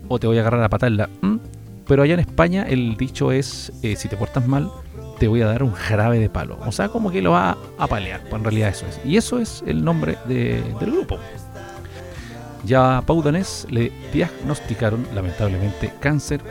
o 0.09 0.19
te 0.19 0.27
voy 0.27 0.37
a 0.37 0.41
agarrar 0.41 0.63
a 0.63 0.69
patar 0.69 0.91
la 0.91 1.09
"m", 1.21 1.39
Pero 1.87 2.03
allá 2.03 2.13
en 2.13 2.21
España 2.21 2.63
el 2.67 2.95
dicho 2.95 3.31
es, 3.33 3.71
eh, 3.83 3.95
si 3.97 4.07
te 4.07 4.15
portas 4.15 4.47
mal, 4.47 4.71
te 5.19 5.27
voy 5.27 5.41
a 5.41 5.47
dar 5.47 5.63
un 5.63 5.73
jarabe 5.73 6.17
de 6.17 6.29
palo. 6.29 6.57
O 6.65 6.71
sea, 6.71 6.87
como 6.89 7.11
que 7.11 7.21
lo 7.21 7.31
va 7.31 7.57
a 7.77 7.87
palear. 7.87 8.21
Pues 8.21 8.33
en 8.35 8.43
realidad 8.43 8.69
eso 8.69 8.85
es. 8.87 8.99
Y 9.05 9.17
eso 9.17 9.37
es 9.39 9.63
el 9.67 9.83
nombre 9.83 10.17
de- 10.25 10.61
del 10.79 10.91
grupo. 10.91 11.19
Ya 12.63 12.97
a 12.97 13.01
Pau 13.01 13.21
Donés 13.21 13.67
le 13.69 13.91
diagnosticaron 14.13 15.05
lamentablemente 15.13 15.93
cáncer 15.99 16.41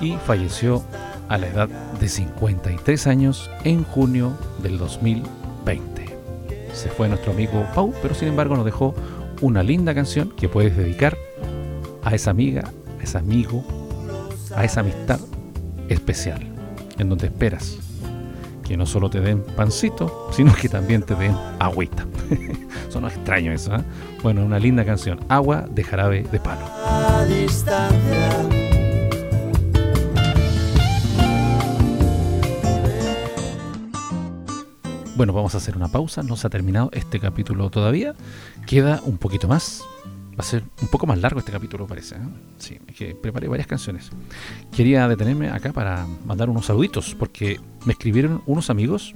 y 0.00 0.16
falleció 0.24 0.82
a 1.28 1.38
la 1.38 1.48
edad 1.48 1.68
de 1.68 2.08
53 2.08 3.06
años 3.06 3.50
en 3.64 3.84
junio 3.84 4.32
del 4.62 4.78
2020. 4.78 6.06
Se 6.72 6.88
fue 6.88 7.08
nuestro 7.08 7.32
amigo 7.32 7.66
Pau, 7.74 7.92
pero 8.02 8.14
sin 8.14 8.28
embargo 8.28 8.56
nos 8.56 8.64
dejó 8.64 8.94
una 9.40 9.62
linda 9.62 9.94
canción 9.94 10.30
que 10.30 10.48
puedes 10.48 10.76
dedicar 10.76 11.16
a 12.02 12.14
esa 12.14 12.30
amiga, 12.30 12.70
a 13.00 13.02
ese 13.02 13.18
amigo, 13.18 13.64
a 14.54 14.64
esa 14.64 14.80
amistad 14.80 15.20
especial, 15.88 16.40
en 16.98 17.08
donde 17.08 17.26
esperas 17.26 17.78
que 18.62 18.76
no 18.76 18.86
solo 18.86 19.10
te 19.10 19.20
den 19.20 19.42
pancito, 19.42 20.30
sino 20.32 20.54
que 20.54 20.68
también 20.68 21.02
te 21.02 21.14
den 21.14 21.36
agüita. 21.58 22.06
Son 22.92 23.06
extraño 23.06 23.52
eso, 23.52 23.74
¿eh? 23.74 23.82
Bueno, 24.22 24.44
una 24.44 24.58
linda 24.58 24.84
canción, 24.84 25.18
Agua 25.30 25.64
de 25.70 25.82
jarabe 25.82 26.24
de 26.24 26.38
palo. 26.38 26.66
Bueno, 35.16 35.32
vamos 35.32 35.54
a 35.54 35.56
hacer 35.56 35.74
una 35.74 35.88
pausa, 35.88 36.22
no 36.22 36.36
se 36.36 36.46
ha 36.46 36.50
terminado 36.50 36.90
este 36.92 37.18
capítulo 37.18 37.70
todavía, 37.70 38.14
queda 38.66 39.00
un 39.06 39.16
poquito 39.16 39.48
más, 39.48 39.82
va 40.32 40.40
a 40.40 40.42
ser 40.42 40.62
un 40.82 40.88
poco 40.88 41.06
más 41.06 41.18
largo 41.18 41.38
este 41.38 41.52
capítulo 41.52 41.86
parece, 41.86 42.16
¿eh? 42.16 42.28
sí, 42.58 42.78
es 42.88 42.94
que 42.94 43.14
preparé 43.14 43.48
varias 43.48 43.68
canciones. 43.68 44.10
Quería 44.70 45.08
detenerme 45.08 45.48
acá 45.48 45.72
para 45.72 46.06
mandar 46.26 46.50
unos 46.50 46.66
saluditos, 46.66 47.14
porque 47.14 47.58
me 47.86 47.92
escribieron 47.94 48.42
unos 48.44 48.68
amigos, 48.68 49.14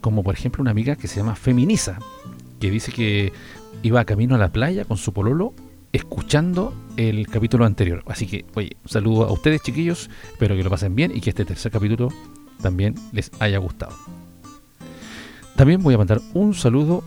como 0.00 0.22
por 0.22 0.34
ejemplo 0.34 0.62
una 0.62 0.70
amiga 0.70 0.96
que 0.96 1.08
se 1.08 1.16
llama 1.16 1.34
Feminiza, 1.34 1.98
que 2.58 2.70
dice 2.70 2.92
que 2.92 3.32
iba 3.82 4.04
camino 4.04 4.34
a 4.34 4.38
la 4.38 4.52
playa 4.52 4.84
con 4.84 4.96
su 4.96 5.12
pololo 5.12 5.54
escuchando 5.92 6.74
el 6.96 7.26
capítulo 7.28 7.64
anterior. 7.64 8.02
Así 8.06 8.26
que, 8.26 8.44
oye, 8.54 8.76
saludo 8.84 9.24
a 9.24 9.32
ustedes 9.32 9.62
chiquillos, 9.62 10.10
espero 10.32 10.56
que 10.56 10.62
lo 10.62 10.70
pasen 10.70 10.94
bien 10.94 11.12
y 11.14 11.20
que 11.20 11.30
este 11.30 11.44
tercer 11.44 11.72
capítulo 11.72 12.08
también 12.60 12.94
les 13.12 13.30
haya 13.38 13.58
gustado. 13.58 13.96
También 15.56 15.82
voy 15.82 15.94
a 15.94 15.98
mandar 15.98 16.20
un 16.34 16.54
saludo 16.54 17.02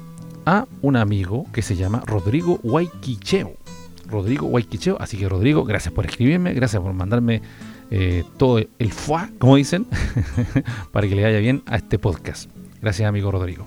a 0.45 0.67
un 0.81 0.95
amigo 0.95 1.45
que 1.53 1.61
se 1.61 1.75
llama 1.75 2.03
Rodrigo 2.05 2.59
Guayquicheo. 2.63 3.53
Rodrigo 4.09 4.47
Guayquicheo, 4.47 4.97
así 4.99 5.17
que 5.17 5.29
Rodrigo, 5.29 5.63
gracias 5.63 5.93
por 5.93 6.05
escribirme, 6.05 6.53
gracias 6.53 6.81
por 6.81 6.91
mandarme 6.93 7.41
eh, 7.91 8.23
todo 8.37 8.59
el 8.59 8.91
fuá, 8.91 9.29
como 9.39 9.55
dicen, 9.55 9.87
para 10.91 11.07
que 11.07 11.15
le 11.15 11.23
vaya 11.23 11.39
bien 11.39 11.63
a 11.65 11.77
este 11.77 11.97
podcast. 11.97 12.49
Gracias, 12.81 13.07
amigo 13.07 13.31
Rodrigo. 13.31 13.63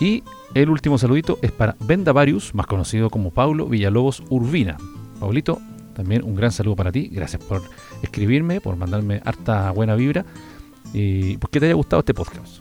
Y 0.00 0.22
el 0.54 0.70
último 0.70 0.98
saludito 0.98 1.38
es 1.42 1.50
para 1.50 1.76
Vendavarius, 1.80 2.54
más 2.54 2.66
conocido 2.66 3.10
como 3.10 3.32
Paulo 3.32 3.66
Villalobos 3.66 4.22
Urbina. 4.30 4.76
Paulito, 5.18 5.60
también 5.94 6.22
un 6.22 6.36
gran 6.36 6.52
saludo 6.52 6.76
para 6.76 6.92
ti. 6.92 7.08
Gracias 7.12 7.42
por 7.42 7.62
escribirme, 8.02 8.60
por 8.60 8.76
mandarme 8.76 9.20
harta 9.24 9.70
buena 9.72 9.96
vibra. 9.96 10.24
y 10.92 11.38
pues 11.38 11.50
que 11.50 11.58
te 11.58 11.66
haya 11.66 11.74
gustado 11.74 12.00
este 12.00 12.14
podcast. 12.14 12.58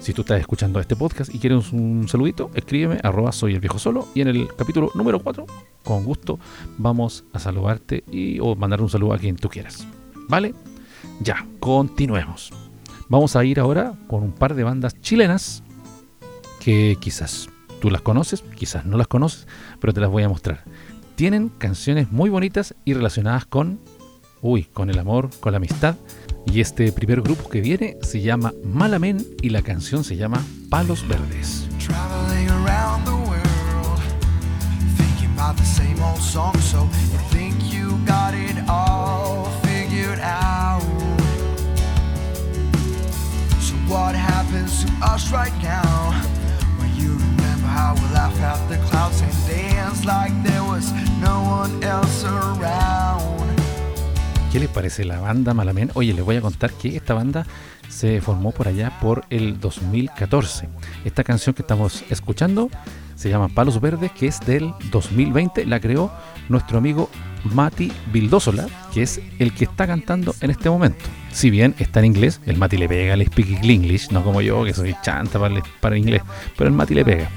Si 0.00 0.12
tú 0.12 0.22
estás 0.22 0.40
escuchando 0.40 0.80
este 0.80 0.96
podcast 0.96 1.34
y 1.34 1.38
quieres 1.38 1.72
un 1.72 2.08
saludito, 2.08 2.50
escríbeme 2.54 3.00
arroba 3.02 3.32
soy 3.32 3.54
el 3.54 3.60
viejo 3.60 3.78
solo 3.78 4.08
y 4.14 4.22
en 4.22 4.28
el 4.28 4.48
capítulo 4.56 4.90
número 4.94 5.20
4, 5.20 5.46
con 5.84 6.04
gusto, 6.04 6.38
vamos 6.78 7.24
a 7.32 7.38
saludarte 7.38 8.04
y 8.10 8.38
o 8.40 8.54
mandar 8.54 8.80
un 8.80 8.88
saludo 8.88 9.12
a 9.12 9.18
quien 9.18 9.36
tú 9.36 9.48
quieras. 9.48 9.86
¿Vale? 10.28 10.54
Ya, 11.20 11.46
continuemos. 11.58 12.50
Vamos 13.08 13.36
a 13.36 13.44
ir 13.44 13.60
ahora 13.60 13.94
con 14.08 14.22
un 14.22 14.32
par 14.32 14.54
de 14.54 14.64
bandas 14.64 14.98
chilenas 15.00 15.62
que 16.60 16.96
quizás 17.00 17.48
tú 17.80 17.90
las 17.90 18.02
conoces, 18.02 18.44
quizás 18.54 18.84
no 18.84 18.96
las 18.96 19.08
conoces, 19.08 19.48
pero 19.80 19.92
te 19.92 20.00
las 20.00 20.10
voy 20.10 20.22
a 20.22 20.28
mostrar. 20.28 20.62
Tienen 21.16 21.48
canciones 21.48 22.12
muy 22.12 22.30
bonitas 22.30 22.74
y 22.84 22.94
relacionadas 22.94 23.46
con, 23.46 23.80
uy, 24.40 24.64
con 24.64 24.90
el 24.90 24.98
amor, 24.98 25.30
con 25.40 25.52
la 25.52 25.56
amistad. 25.56 25.96
Y 26.46 26.60
este 26.60 26.92
primer 26.92 27.20
grupo 27.20 27.48
que 27.48 27.60
viene 27.60 27.96
se 28.02 28.20
llama 28.20 28.52
Malamen 28.64 29.26
y 29.42 29.50
la 29.50 29.62
canción 29.62 30.04
se 30.04 30.16
llama 30.16 30.42
Palos 30.70 31.06
Verdes. 31.08 31.66
So 43.60 43.76
what 43.86 44.14
happens 44.14 44.84
to 44.84 44.90
us 45.02 45.30
right 45.32 45.52
now? 45.62 46.29
Laugh 48.38 48.60
at 48.60 48.68
the 48.68 48.78
clouds 48.88 49.22
and 49.22 49.32
dance 49.46 50.04
like 50.04 50.32
there 50.42 50.62
was 50.62 50.92
no 51.20 51.42
one 51.42 51.82
else 51.82 52.24
around. 52.24 53.30
¿Qué 54.52 54.58
les 54.58 54.68
parece 54.68 55.04
la 55.04 55.20
banda 55.20 55.54
Malamen? 55.54 55.90
Oye, 55.94 56.12
les 56.12 56.24
voy 56.24 56.36
a 56.36 56.40
contar 56.40 56.72
que 56.72 56.96
esta 56.96 57.14
banda 57.14 57.46
se 57.88 58.20
formó 58.20 58.50
por 58.50 58.66
allá 58.66 58.98
por 59.00 59.24
el 59.30 59.60
2014. 59.60 60.68
Esta 61.04 61.22
canción 61.22 61.54
que 61.54 61.62
estamos 61.62 62.04
escuchando 62.10 62.68
se 63.14 63.30
llama 63.30 63.48
Palos 63.48 63.80
Verdes, 63.80 64.10
que 64.10 64.26
es 64.26 64.40
del 64.40 64.72
2020. 64.90 65.66
La 65.66 65.78
creó 65.78 66.10
nuestro 66.48 66.78
amigo 66.78 67.08
Mati 67.44 67.92
Vildósola, 68.12 68.66
que 68.92 69.02
es 69.02 69.20
el 69.38 69.54
que 69.54 69.64
está 69.64 69.86
cantando 69.86 70.34
en 70.40 70.50
este 70.50 70.68
momento. 70.68 71.04
Si 71.30 71.50
bien 71.50 71.76
está 71.78 72.00
en 72.00 72.06
inglés, 72.06 72.40
el 72.46 72.56
Mati 72.56 72.76
le 72.76 72.88
pega 72.88 73.14
el 73.14 73.24
speak 73.24 73.62
English, 73.62 74.10
no 74.10 74.24
como 74.24 74.40
yo, 74.40 74.64
que 74.64 74.74
soy 74.74 74.96
chanta 75.02 75.38
para 75.38 75.54
el, 75.54 75.62
para 75.80 75.94
el 75.94 76.02
inglés, 76.02 76.22
pero 76.56 76.68
el 76.68 76.74
Mati 76.74 76.94
le 76.94 77.04
pega. 77.04 77.30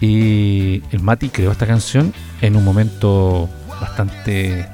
Y 0.00 0.82
el 0.92 1.00
Mati 1.00 1.28
creó 1.28 1.52
esta 1.52 1.66
canción 1.66 2.12
en 2.40 2.56
un 2.56 2.64
momento 2.64 3.48
bastante 3.80 4.68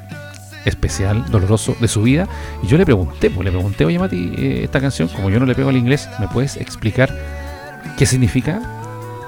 especial, 0.65 1.25
doloroso 1.31 1.77
de 1.81 1.89
su 1.89 2.03
vida. 2.03 2.29
Y 2.63 2.67
yo 2.67 2.77
le 2.77 2.85
pregunté, 2.85 3.31
pues 3.31 3.45
le 3.45 3.51
pregunté, 3.51 3.85
oye 3.85 3.99
Mati, 3.99 4.35
eh, 4.37 4.61
esta 4.65 4.81
canción, 4.81 5.09
como 5.09 5.31
yo 5.31 5.41
no 5.41 5.47
le 5.47 5.55
pego 5.55 5.69
al 5.69 5.77
inglés, 5.77 6.09
¿me 6.19 6.29
puedes 6.29 6.57
explicar 6.57 7.17
qué 7.97 8.07
significa? 8.07 8.63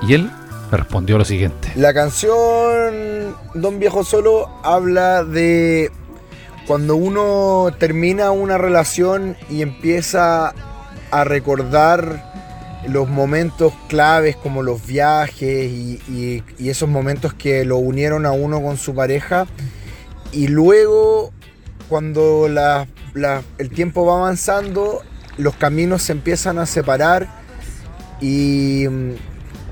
Y 0.03 0.15
él 0.15 0.31
respondió 0.71 1.19
lo 1.19 1.25
siguiente. 1.25 1.73
La 1.77 1.93
canción 1.93 3.35
Don 3.55 3.79
Viejo 3.79 4.05
Solo 4.05 4.49
habla 4.63 5.25
de 5.25 5.91
cuando 6.67 6.97
uno 6.97 7.69
termina 7.79 8.31
una 8.31 8.59
relación 8.59 9.37
y 9.51 9.63
empieza 9.63 10.55
a 11.11 11.25
recordar 11.25 12.34
los 12.89 13.09
momentos 13.09 13.73
claves 13.89 14.37
como 14.37 14.63
los 14.63 14.87
viajes 14.87 15.71
y, 15.71 16.43
esos 16.59 16.89
momentos 16.89 17.35
que 17.35 17.65
lo 17.65 17.79
unieron 17.79 18.27
a 18.27 18.33
uno 18.33 18.63
con 18.63 18.77
su 18.77 18.95
pareja. 18.95 19.47
Y 20.33 20.49
luego, 20.49 21.33
cuando 21.89 22.47
el 22.47 23.71
tiempo 23.71 24.05
va 24.05 24.19
avanzando, 24.19 25.03
los 25.37 25.55
caminos 25.57 26.03
se 26.03 26.13
empiezan 26.13 26.59
a 26.59 26.67
separar 26.67 27.29
y, 28.21 28.87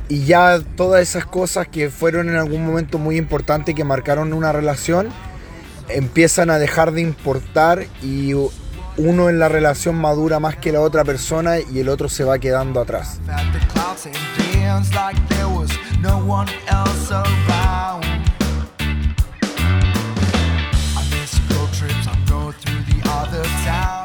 y 0.09 0.25
ya 0.25 0.61
todas 0.77 1.03
esas 1.03 1.27
cosas 1.27 1.69
que 1.69 1.91
fueron 1.91 2.29
en 2.29 2.37
algún 2.37 2.65
momento 2.67 2.99
muy 2.99 3.17
importantes 3.17 3.75
que 3.75 3.85
marcaron 3.85 4.33
una 4.33 4.53
relación 4.53 5.09
empiezan 5.89 6.51
a 6.51 6.59
dejar 6.59 6.93
de 6.93 7.01
importar 7.01 7.87
y 8.03 8.35
uno 8.97 9.31
en 9.31 9.39
la 9.39 9.49
relación 9.49 9.97
madura 9.97 10.39
más 10.39 10.57
que 10.57 10.73
la 10.73 10.81
otra 10.81 11.05
persona 11.05 11.59
y 11.59 11.79
el 11.79 11.89
otro 11.89 12.09
se 12.09 12.25
va 12.25 12.39
quedando 12.39 12.81
atrás. 12.81 13.21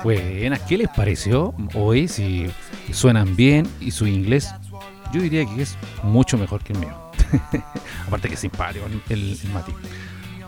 Buenas, 0.04 0.60
¿qué 0.62 0.78
les 0.78 0.90
pareció? 0.90 1.54
Hoy, 1.74 2.08
si 2.08 2.50
suenan 2.94 3.36
bien 3.36 3.68
y 3.82 3.92
su 3.92 4.08
inglés, 4.08 4.54
yo 5.12 5.22
diría 5.22 5.46
que 5.46 5.62
es 5.62 5.76
mucho 6.04 6.38
mejor 6.38 6.64
que 6.64 6.74
el 6.74 6.80
mío. 6.80 7.12
Aparte 8.08 8.30
que 8.30 8.36
es 8.36 8.40
simpático 8.40 8.86
el, 8.86 9.02
el. 9.10 9.38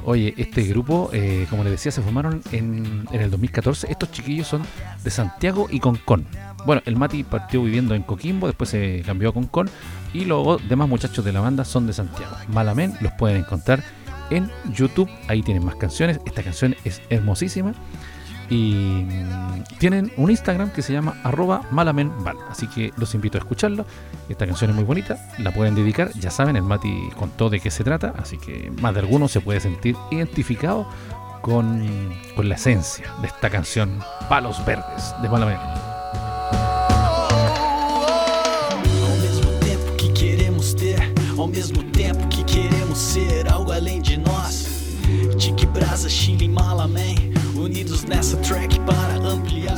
Oye, 0.05 0.33
este 0.38 0.63
grupo, 0.63 1.09
eh, 1.13 1.45
como 1.49 1.63
les 1.63 1.71
decía, 1.71 1.91
se 1.91 2.01
formaron 2.01 2.41
en, 2.51 3.07
en 3.12 3.21
el 3.21 3.29
2014. 3.31 3.91
Estos 3.91 4.12
chiquillos 4.12 4.47
son 4.47 4.63
de 5.03 5.09
Santiago 5.09 5.67
y 5.69 5.79
Concón. 5.79 6.25
Bueno, 6.65 6.81
el 6.85 6.95
Mati 6.95 7.23
partió 7.23 7.63
viviendo 7.63 7.95
en 7.95 8.03
Coquimbo, 8.03 8.47
después 8.47 8.69
se 8.69 9.03
cambió 9.05 9.29
a 9.29 9.33
Concón. 9.33 9.69
Y 10.13 10.25
los 10.25 10.67
demás 10.67 10.89
muchachos 10.89 11.23
de 11.23 11.33
la 11.33 11.41
banda 11.41 11.65
son 11.65 11.85
de 11.85 11.93
Santiago. 11.93 12.35
Malamen 12.47 12.93
los 13.01 13.12
pueden 13.13 13.38
encontrar 13.38 13.83
en 14.29 14.49
YouTube. 14.73 15.09
Ahí 15.27 15.41
tienen 15.41 15.65
más 15.65 15.75
canciones. 15.75 16.19
Esta 16.25 16.43
canción 16.43 16.75
es 16.83 17.01
hermosísima. 17.09 17.73
Y 18.49 19.05
mm, 19.07 19.63
tienen 19.77 20.12
un 20.17 20.31
Instagram 20.31 20.71
que 20.71 20.81
se 20.81 20.93
llama 20.93 21.15
arroba 21.23 21.62
malamenband. 21.71 22.39
Así 22.49 22.67
que 22.67 22.91
los 22.97 23.13
invito 23.15 23.38
a 23.38 23.39
escucharlo. 23.39 23.85
Esta 24.27 24.45
canción 24.45 24.71
es 24.71 24.75
muy 24.75 24.85
bonita, 24.85 25.17
la 25.38 25.51
pueden 25.51 25.75
dedicar. 25.75 26.12
Ya 26.19 26.31
saben, 26.31 26.55
el 26.55 26.63
Mati 26.63 27.09
contó 27.17 27.49
de 27.49 27.59
qué 27.59 27.71
se 27.71 27.83
trata. 27.83 28.13
Así 28.17 28.38
que 28.38 28.71
más 28.81 28.93
de 28.93 29.01
alguno 29.01 29.27
se 29.27 29.41
puede 29.41 29.59
sentir 29.59 29.95
identificado 30.12 30.88
con, 31.41 32.13
con 32.35 32.49
la 32.49 32.55
esencia 32.55 33.05
de 33.21 33.27
esta 33.27 33.49
canción 33.49 33.99
Palos 34.27 34.63
Verdes 34.65 35.13
de 35.21 35.29
Malamen. 35.29 35.57
Ao 39.01 39.17
mesmo 39.17 39.51
tempo 39.59 39.95
que 39.97 40.13
queremos 40.13 40.75
ter, 40.75 40.99
ao 41.38 41.47
mesmo 41.47 41.83
tempo 41.83 41.98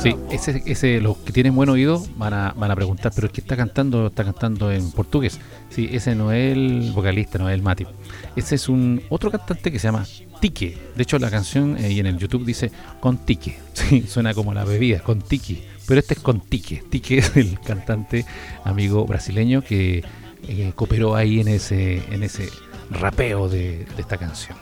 Sí, 0.02 0.16
ese, 0.30 0.62
ese, 0.66 1.00
los 1.00 1.18
que 1.18 1.32
tienen 1.32 1.54
buen 1.54 1.68
oído 1.68 2.04
van 2.16 2.34
a, 2.34 2.52
van 2.56 2.72
a 2.72 2.74
preguntar, 2.74 3.12
pero 3.14 3.28
es 3.28 3.32
que 3.32 3.40
está 3.40 3.56
cantando, 3.56 4.08
está 4.08 4.24
cantando 4.24 4.72
en 4.72 4.90
portugués. 4.90 5.38
Sí, 5.70 5.88
ese 5.92 6.16
no 6.16 6.32
es 6.32 6.52
el 6.52 6.90
vocalista, 6.92 7.38
no 7.38 7.48
es 7.48 7.54
el 7.54 7.62
Mati. 7.62 7.86
Ese 8.34 8.56
es 8.56 8.68
un 8.68 9.00
otro 9.10 9.30
cantante 9.30 9.70
que 9.70 9.78
se 9.78 9.86
llama 9.86 10.04
Tique. 10.40 10.76
De 10.96 11.02
hecho, 11.04 11.20
la 11.20 11.30
canción 11.30 11.76
eh, 11.78 11.92
y 11.92 12.00
en 12.00 12.06
el 12.06 12.18
YouTube 12.18 12.44
dice 12.44 12.72
con 13.00 13.18
Tique. 13.18 13.60
Sí, 13.74 14.02
suena 14.08 14.34
como 14.34 14.52
la 14.52 14.64
bebida, 14.64 15.00
con 15.00 15.22
Tique. 15.22 15.62
Pero 15.86 16.00
este 16.00 16.14
es 16.14 16.20
con 16.20 16.40
Tique. 16.40 16.82
Tique 16.90 17.18
es 17.18 17.36
el 17.36 17.60
cantante 17.60 18.26
amigo 18.64 19.06
brasileño 19.06 19.62
que 19.62 20.02
eh, 20.48 20.72
cooperó 20.74 21.14
ahí 21.14 21.40
en 21.40 21.48
ese, 21.48 22.02
en 22.12 22.24
ese 22.24 22.48
rapeo 22.90 23.48
de, 23.48 23.84
de 23.84 24.00
esta 24.00 24.16
canción. 24.16 24.56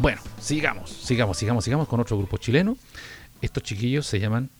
Bueno, 0.00 0.20
sigamos, 0.40 0.90
sigamos, 0.90 1.36
sigamos, 1.36 1.62
sigamos 1.62 1.86
con 1.86 2.00
otro 2.00 2.18
grupo 2.18 2.36
chileno. 2.36 2.76
Estos 3.42 3.64
chiquillos 3.64 4.06
se 4.06 4.20
llaman 4.20 4.50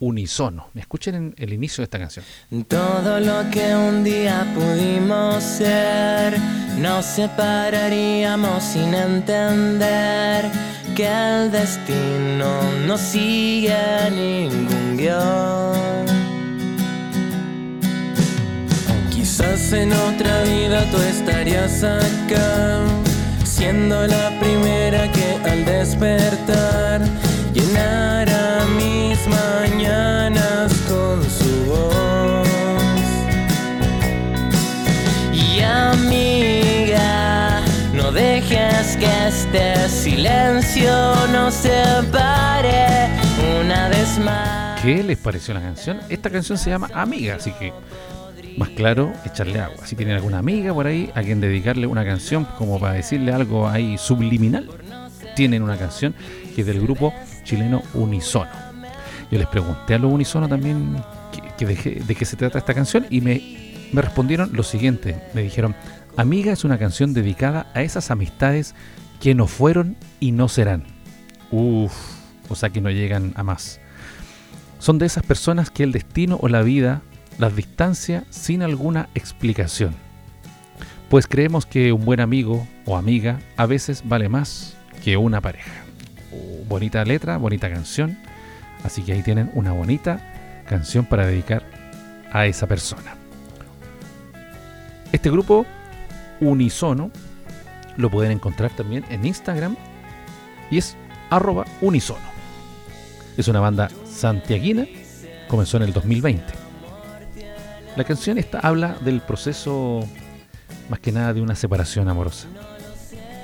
Unisono. 0.00 0.66
Me 0.74 0.80
escuchen 0.80 1.14
en 1.14 1.34
el 1.38 1.52
inicio 1.52 1.82
de 1.82 1.84
esta 1.84 1.98
canción. 1.98 2.24
Todo 2.66 3.20
lo 3.20 3.48
que 3.50 3.72
un 3.76 4.02
día 4.02 4.44
pudimos 4.52 5.44
ser, 5.44 6.36
nos 6.78 7.04
separaríamos 7.04 8.64
sin 8.64 8.92
entender 8.94 10.50
que 10.96 11.06
el 11.06 11.52
destino 11.52 12.60
no 12.84 12.98
sigue 12.98 13.78
ningún 14.10 14.96
guion. 14.96 16.06
Quizás 19.10 19.72
en 19.72 19.92
otra 19.92 20.42
vida 20.42 20.84
tú 20.90 20.96
estarías 20.96 21.84
acá, 21.84 22.80
siendo 23.44 24.04
la 24.04 24.40
primera 24.40 25.10
que 25.12 25.34
al 25.48 25.64
despertar 25.64 27.29
llenara 27.80 28.66
mis 28.76 29.26
mañanas 29.26 30.72
con 30.88 31.22
su 31.24 31.64
voz. 31.66 32.48
Y 35.32 35.60
amiga, 35.60 37.62
no 37.94 38.12
dejes 38.12 38.96
que 38.96 39.28
este 39.28 39.88
silencio 39.88 41.14
nos 41.32 41.54
separe 41.54 43.08
una 43.60 43.88
vez 43.88 44.18
más. 44.18 44.80
¿Qué 44.80 45.02
les 45.02 45.18
pareció 45.18 45.54
la 45.54 45.60
canción? 45.60 46.00
Esta 46.08 46.30
canción 46.30 46.58
se 46.58 46.70
llama 46.70 46.88
Amiga, 46.94 47.36
así 47.36 47.52
que 47.52 47.72
más 48.56 48.70
claro, 48.70 49.12
echarle 49.24 49.60
agua. 49.60 49.86
Si 49.86 49.94
tienen 49.94 50.16
alguna 50.16 50.38
amiga 50.38 50.74
por 50.74 50.86
ahí 50.86 51.10
a 51.14 51.22
quien 51.22 51.40
dedicarle 51.40 51.86
una 51.86 52.04
canción 52.04 52.46
como 52.58 52.80
para 52.80 52.94
decirle 52.94 53.32
algo 53.32 53.68
ahí 53.68 53.96
subliminal, 53.98 54.68
tienen 55.36 55.62
una 55.62 55.76
canción 55.76 56.14
que 56.54 56.62
es 56.62 56.66
del 56.66 56.80
grupo 56.80 57.14
chileno 57.42 57.82
Unisono. 57.94 58.50
Yo 59.30 59.38
les 59.38 59.46
pregunté 59.46 59.94
a 59.94 59.98
los 59.98 60.12
unisono 60.12 60.48
también 60.48 60.96
que, 61.56 61.66
de, 61.66 62.02
de 62.04 62.14
qué 62.14 62.24
se 62.24 62.36
trata 62.36 62.58
esta 62.58 62.74
canción 62.74 63.06
y 63.10 63.20
me, 63.20 63.88
me 63.92 64.02
respondieron 64.02 64.50
lo 64.52 64.62
siguiente. 64.62 65.22
Me 65.34 65.42
dijeron, 65.42 65.76
Amiga 66.16 66.52
es 66.52 66.64
una 66.64 66.78
canción 66.78 67.14
dedicada 67.14 67.70
a 67.74 67.82
esas 67.82 68.10
amistades 68.10 68.74
que 69.20 69.34
no 69.34 69.46
fueron 69.46 69.96
y 70.18 70.32
no 70.32 70.48
serán. 70.48 70.84
Uf, 71.50 71.92
o 72.48 72.54
sea 72.54 72.70
que 72.70 72.80
no 72.80 72.90
llegan 72.90 73.32
a 73.36 73.42
más. 73.42 73.80
Son 74.78 74.98
de 74.98 75.06
esas 75.06 75.22
personas 75.22 75.70
que 75.70 75.84
el 75.84 75.92
destino 75.92 76.38
o 76.40 76.48
la 76.48 76.62
vida 76.62 77.02
las 77.38 77.54
distancia 77.54 78.24
sin 78.30 78.62
alguna 78.62 79.08
explicación. 79.14 79.94
Pues 81.08 81.26
creemos 81.26 81.66
que 81.66 81.92
un 81.92 82.04
buen 82.04 82.20
amigo 82.20 82.66
o 82.86 82.96
amiga 82.96 83.40
a 83.56 83.66
veces 83.66 84.02
vale 84.04 84.28
más 84.28 84.76
que 85.02 85.16
una 85.16 85.40
pareja. 85.40 85.89
Bonita 86.68 87.04
letra, 87.04 87.36
bonita 87.36 87.70
canción. 87.70 88.16
Así 88.84 89.02
que 89.02 89.12
ahí 89.12 89.22
tienen 89.22 89.50
una 89.54 89.72
bonita 89.72 90.20
canción 90.68 91.04
para 91.04 91.26
dedicar 91.26 91.62
a 92.32 92.46
esa 92.46 92.66
persona. 92.66 93.16
Este 95.12 95.30
grupo 95.30 95.66
Unisono 96.40 97.10
lo 97.96 98.10
pueden 98.10 98.32
encontrar 98.32 98.70
también 98.70 99.04
en 99.10 99.26
Instagram 99.26 99.76
y 100.70 100.78
es 100.78 100.96
arroba 101.28 101.64
unisono. 101.80 102.30
Es 103.36 103.48
una 103.48 103.60
banda 103.60 103.90
santiaguina, 104.08 104.86
comenzó 105.48 105.76
en 105.76 105.84
el 105.84 105.92
2020. 105.92 106.44
La 107.96 108.04
canción 108.04 108.38
esta 108.38 108.60
habla 108.60 108.96
del 109.00 109.20
proceso 109.20 110.06
más 110.88 111.00
que 111.00 111.12
nada 111.12 111.32
de 111.32 111.40
una 111.40 111.54
separación 111.54 112.08
amorosa, 112.08 112.48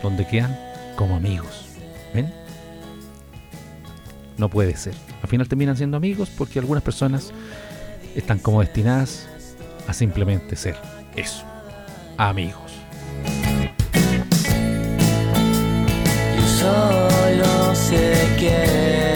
donde 0.03 0.27
quedan 0.27 0.59
como 0.97 1.17
amigos. 1.17 1.67
¿Ven? 2.15 2.46
No 4.39 4.51
puede 4.51 4.77
ser. 4.77 4.95
Al 5.23 5.29
final 5.29 5.49
terminan 5.49 5.77
siendo 5.77 5.97
amigos 5.97 6.31
porque 6.37 6.59
algunas 6.59 6.83
personas 6.83 7.33
están 8.15 8.39
como 8.39 8.61
destinadas 8.61 9.27
a 9.87 9.93
simplemente 9.93 10.57
ser 10.57 10.77
eso, 11.15 11.45
amigos. 12.17 12.73
Yo 16.37 16.47
solo 16.61 17.75
sé 17.75 18.15
que 18.39 19.15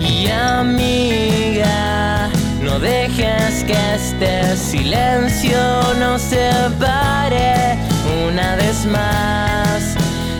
y 0.00 0.28
amiga, 0.28 2.28
no 2.62 2.78
dejes 2.78 3.64
que 3.64 3.94
este 3.94 4.56
silencio 4.56 5.58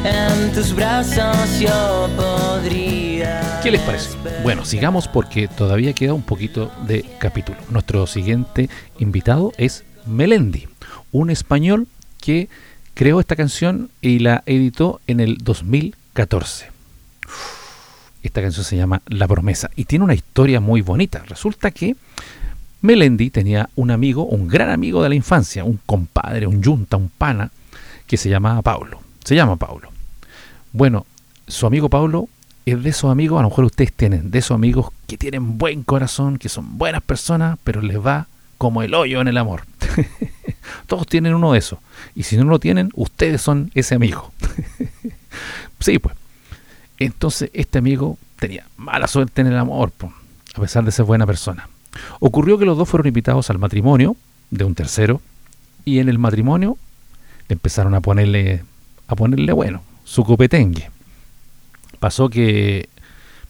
En 0.05 0.53
tus 0.53 0.74
brazos 0.74 1.61
yo 1.61 2.09
podría. 2.16 3.61
¿Qué 3.62 3.70
les 3.70 3.82
parece? 3.82 4.16
Bueno, 4.42 4.64
sigamos 4.64 5.09
porque 5.09 5.46
todavía 5.46 5.92
queda 5.92 6.14
un 6.14 6.22
poquito 6.22 6.72
de 6.86 7.05
capítulo. 7.18 7.59
Nuestro 7.68 8.07
siguiente 8.07 8.70
invitado 8.98 9.53
es 9.59 9.84
Melendi, 10.07 10.68
un 11.12 11.28
español 11.28 11.86
que 12.20 12.48
creó 12.94 13.20
esta 13.20 13.36
canción 13.36 13.90
y 14.01 14.20
la 14.20 14.42
editó 14.46 15.01
en 15.07 15.20
el 15.20 15.36
2014. 15.38 16.68
Esta 18.22 18.40
canción 18.40 18.64
se 18.64 18.76
llama 18.76 19.03
La 19.07 19.28
promesa 19.28 19.70
y 19.76 19.84
tiene 19.84 20.07
una 20.07 20.14
historia 20.14 20.61
muy 20.61 20.80
bonita. 20.80 21.22
Resulta 21.26 21.70
que 21.70 21.96
Melendi 22.80 23.28
tenía 23.28 23.68
un 23.76 23.90
amigo, 23.90 24.24
un 24.24 24.48
gran 24.48 24.70
amigo 24.70 25.03
de 25.03 25.11
la 25.11 25.14
infancia, 25.14 25.64
un 25.64 25.78
compadre, 25.84 26.46
un 26.46 26.62
yunta, 26.62 26.96
un 26.96 27.11
pana, 27.11 27.51
que 28.07 28.16
se 28.16 28.30
llamaba 28.30 28.62
Pablo. 28.62 29.01
Se 29.24 29.34
llama 29.34 29.57
Pablo. 29.57 29.89
Bueno, 30.72 31.06
su 31.48 31.66
amigo 31.66 31.88
Pablo 31.88 32.28
es 32.64 32.82
de 32.82 32.90
esos 32.90 33.10
amigos, 33.10 33.40
a 33.40 33.42
lo 33.42 33.48
mejor 33.48 33.64
ustedes 33.64 33.92
tienen, 33.92 34.30
de 34.30 34.38
esos 34.38 34.54
amigos 34.54 34.90
que 35.06 35.16
tienen 35.18 35.58
buen 35.58 35.82
corazón, 35.82 36.38
que 36.38 36.48
son 36.48 36.78
buenas 36.78 37.02
personas, 37.02 37.58
pero 37.64 37.80
les 37.80 37.98
va 37.98 38.28
como 38.58 38.82
el 38.82 38.94
hoyo 38.94 39.20
en 39.20 39.28
el 39.28 39.36
amor. 39.38 39.62
Todos 40.86 41.06
tienen 41.06 41.34
uno 41.34 41.52
de 41.52 41.58
esos. 41.58 41.78
Y 42.14 42.24
si 42.24 42.36
no 42.36 42.44
lo 42.44 42.58
tienen, 42.58 42.90
ustedes 42.94 43.40
son 43.40 43.70
ese 43.74 43.94
amigo. 43.94 44.32
sí, 45.80 45.98
pues. 45.98 46.14
Entonces, 46.98 47.50
este 47.54 47.78
amigo 47.78 48.18
tenía 48.38 48.66
mala 48.76 49.08
suerte 49.08 49.40
en 49.40 49.48
el 49.48 49.56
amor, 49.56 49.90
po, 49.90 50.12
a 50.54 50.60
pesar 50.60 50.84
de 50.84 50.92
ser 50.92 51.06
buena 51.06 51.26
persona. 51.26 51.68
Ocurrió 52.20 52.58
que 52.58 52.66
los 52.66 52.76
dos 52.76 52.88
fueron 52.88 53.08
invitados 53.08 53.50
al 53.50 53.58
matrimonio 53.58 54.16
de 54.50 54.64
un 54.64 54.74
tercero, 54.74 55.20
y 55.84 55.98
en 55.98 56.08
el 56.08 56.18
matrimonio 56.18 56.76
empezaron 57.48 57.94
a 57.94 58.00
ponerle, 58.00 58.62
a 59.08 59.16
ponerle 59.16 59.52
bueno, 59.52 59.82
su 60.11 60.24
copetengue. 60.24 60.90
Pasó 62.00 62.30
que 62.30 62.88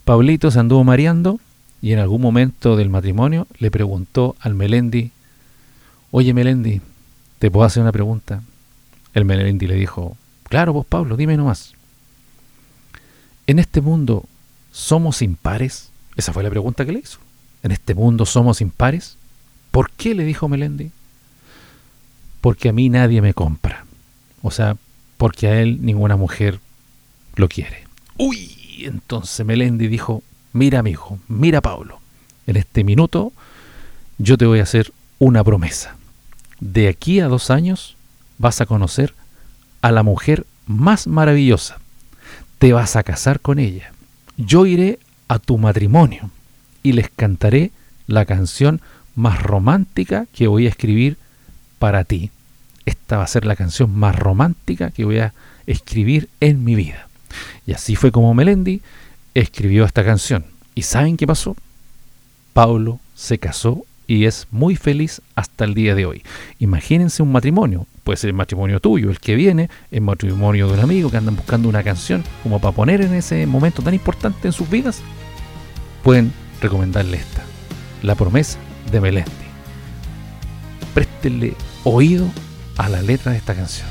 Pablito 0.05 0.51
se 0.51 0.61
anduvo 0.61 0.85
mareando 0.85 1.41
y 1.81 1.95
en 1.95 2.01
algún 2.01 2.21
momento 2.21 2.77
del 2.77 2.91
matrimonio 2.91 3.47
le 3.59 3.71
preguntó 3.71 4.37
al 4.41 4.55
Melendi, 4.55 5.11
oye 6.11 6.35
Melendi, 6.35 6.83
¿te 7.39 7.51
puedo 7.51 7.65
hacer 7.65 7.83
una 7.83 7.93
pregunta? 7.93 8.43
El 9.15 9.25
Melendi 9.25 9.67
le 9.69 9.75
dijo, 9.75 10.19
claro 10.51 10.75
vos 10.75 10.85
Pablo, 10.85 11.17
dime 11.17 11.39
nomás. 11.39 11.73
¿En 13.47 13.59
este 13.59 13.81
mundo 13.81 14.27
somos 14.71 15.23
impares? 15.23 15.89
Esa 16.15 16.35
fue 16.35 16.43
la 16.43 16.51
pregunta 16.51 16.85
que 16.85 16.93
le 16.93 16.99
hizo. 16.99 17.21
¿En 17.63 17.71
este 17.71 17.95
mundo 17.95 18.27
somos 18.27 18.61
impares? 18.61 19.17
¿Por 19.71 19.91
qué? 19.93 20.15
le 20.15 20.25
dijo 20.25 20.47
Melendi. 20.47 20.91
Porque 22.43 22.69
a 22.69 22.73
mí 22.75 22.91
nadie 22.91 23.23
me 23.23 23.33
compra. 23.33 23.87
O 24.43 24.51
sea, 24.51 24.77
porque 25.21 25.49
a 25.49 25.61
él 25.61 25.81
ninguna 25.83 26.17
mujer 26.17 26.61
lo 27.37 27.47
quiere. 27.47 27.85
Uy, 28.17 28.57
entonces 28.87 29.45
Melendi 29.45 29.87
dijo, 29.87 30.23
mira 30.55 30.79
amigo, 30.79 31.19
mira 31.29 31.61
Pablo, 31.61 32.01
en 32.47 32.57
este 32.57 32.85
minuto 32.85 33.31
yo 34.17 34.39
te 34.39 34.47
voy 34.47 34.61
a 34.61 34.63
hacer 34.63 34.95
una 35.19 35.45
promesa. 35.45 35.95
De 36.59 36.89
aquí 36.89 37.21
a 37.21 37.29
dos 37.29 37.51
años 37.51 37.99
vas 38.39 38.63
a 38.63 38.67
conocer 38.67 39.13
a 39.83 39.93
la 39.93 40.03
mujer 40.03 40.47
más 40.67 41.07
maravillosa. 41.07 41.77
Te 42.59 42.73
vas 42.73 42.97
a 42.97 43.03
casar 43.03 43.41
con 43.41 43.59
ella. 43.59 43.93
Yo 44.39 44.65
iré 44.65 44.99
a 45.29 45.39
tu 45.39 45.59
matrimonio 45.59 46.31
y 46.83 46.93
les 46.93 47.11
cantaré 47.11 47.73
la 48.07 48.25
canción 48.25 48.81
más 49.15 49.43
romántica 49.43 50.25
que 50.33 50.47
voy 50.47 50.65
a 50.65 50.71
escribir 50.71 51.19
para 51.79 52.05
ti. 52.05 52.31
Esta 52.87 53.19
va 53.19 53.25
a 53.25 53.29
ser 53.29 53.45
la 53.45 53.57
canción 53.57 53.95
más 53.97 54.17
romántica 54.17 54.91
que 54.91 55.05
voy 55.05 55.19
a 55.19 55.33
escribir 55.67 56.29
en 56.41 56.65
mi 56.65 56.75
vida. 56.75 57.09
Y 57.67 57.73
así 57.73 57.97
fue 57.97 58.11
como 58.11 58.35
Melendi 58.35 58.83
escribió 59.35 59.85
esta 59.85 60.05
canción. 60.05 60.45
¿Y 60.75 60.83
saben 60.83 61.17
qué 61.17 61.27
pasó? 61.27 61.57
Pablo 62.53 63.01
se 63.15 63.39
casó 63.39 63.85
y 64.07 64.25
es 64.25 64.49
muy 64.51 64.75
feliz 64.75 65.23
hasta 65.37 65.65
el 65.65 65.75
día 65.75 65.95
de 65.95 66.05
hoy. 66.05 66.23
Imagínense 66.59 67.23
un 67.23 67.31
matrimonio, 67.31 67.87
puede 68.03 68.17
ser 68.17 68.29
el 68.31 68.35
matrimonio 68.35 68.81
tuyo, 68.81 69.11
el 69.11 69.21
que 69.21 69.37
viene, 69.37 69.71
el 69.93 70.01
matrimonio 70.01 70.67
de 70.67 70.75
un 70.75 70.81
amigo 70.81 71.11
que 71.11 71.17
andan 71.17 71.37
buscando 71.37 71.69
una 71.69 71.85
canción 71.85 72.25
como 72.43 72.61
para 72.61 72.75
poner 72.75 73.03
en 73.03 73.15
ese 73.15 73.47
momento 73.47 73.83
tan 73.83 73.95
importante 73.95 74.49
en 74.49 74.53
sus 74.53 74.69
vidas. 74.69 75.01
Pueden 76.03 76.33
recomendarle 76.61 77.19
esta, 77.19 77.45
La 78.03 78.17
promesa 78.17 78.59
de 78.91 79.01
Melendi. 79.01 79.31
Préstenle 80.93 81.55
oído 81.85 82.27
a 82.81 82.89
la 82.89 83.03
letra 83.03 83.33
de 83.33 83.37
esta 83.37 83.55
canción. 83.55 83.87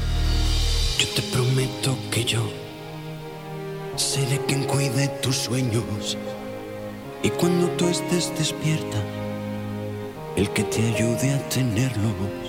Yo 0.98 1.08
te 1.10 1.22
prometo 1.22 1.96
que 2.10 2.26
yo 2.26 2.42
seré 3.96 4.40
quien 4.48 4.64
cuide 4.64 5.08
tus 5.22 5.36
sueños. 5.36 6.18
Y 7.22 7.30
cuando 7.30 7.68
tú 7.78 7.88
estés 7.88 8.34
despierta, 8.36 8.98
el 10.36 10.50
que 10.50 10.64
te 10.64 10.82
ayude 10.88 11.36
a 11.36 11.50
tenerlos. 11.50 12.49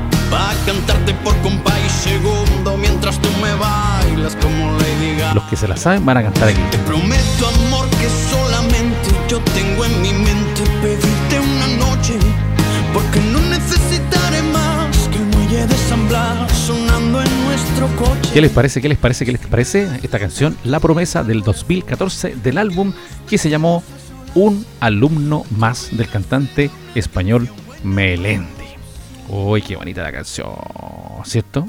Va 0.31 0.51
a 0.51 0.55
cantarte 0.65 1.13
por 1.15 1.35
compás 1.41 1.77
y 1.85 2.09
segundo 2.09 2.77
mientras 2.77 3.19
tú 3.19 3.29
me 3.41 3.53
bailas 3.55 4.35
como 4.37 4.77
Lady 4.77 5.17
Gaga. 5.17 5.33
Los 5.33 5.43
que 5.45 5.55
se 5.57 5.67
la 5.67 5.75
saben 5.75 6.05
van 6.05 6.17
a 6.17 6.23
cantar 6.23 6.49
aquí. 6.49 6.61
Te 6.71 6.77
prometo, 6.79 7.47
amor, 7.65 7.89
que 7.89 8.07
solamente 8.29 9.09
yo 9.27 9.39
tengo 9.53 9.85
en 9.85 10.01
mi 10.01 10.13
mente 10.13 10.61
pedirte 10.81 11.39
una 11.39 11.85
noche. 11.85 12.13
Porque 12.93 13.19
no 13.31 13.39
necesitaré 13.41 14.41
más 14.53 15.09
que 15.09 15.17
el 15.17 15.25
muelle 15.25 15.67
de 15.67 15.75
San 15.75 16.07
Blas 16.07 16.51
sonando 16.51 17.21
en 17.21 17.45
nuestro 17.45 17.89
¿Qué 18.33 18.41
les 18.41 18.51
parece? 18.51 18.81
¿Qué 18.81 18.87
les 18.87 18.97
parece? 18.97 19.25
¿Qué 19.25 19.31
les 19.33 19.41
parece 19.45 19.89
esta 20.01 20.19
canción? 20.19 20.57
La 20.63 20.79
promesa 20.79 21.23
del 21.23 21.41
2014 21.41 22.35
del 22.41 22.57
álbum 22.57 22.93
que 23.29 23.37
se 23.37 23.49
llamó 23.49 23.83
Un 24.33 24.65
alumno 24.79 25.43
más 25.49 25.89
del 25.91 26.07
cantante 26.07 26.69
español 26.95 27.49
Melendi. 27.83 28.60
Uy, 29.29 29.61
qué 29.61 29.75
bonita 29.75 30.03
la 30.03 30.11
canción, 30.11 30.49
¿cierto? 31.23 31.67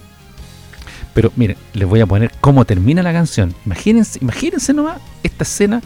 Pero 1.15 1.33
miren, 1.37 1.57
les 1.75 1.89
voy 1.89 2.01
a 2.01 2.07
poner 2.07 2.33
cómo 2.41 2.65
termina 2.65 3.03
la 3.03 3.13
canción. 3.13 3.55
Imagínense, 3.67 4.19
imagínense 4.23 4.73
nomás 4.73 5.01
esta 5.23 5.45
escena, 5.45 5.83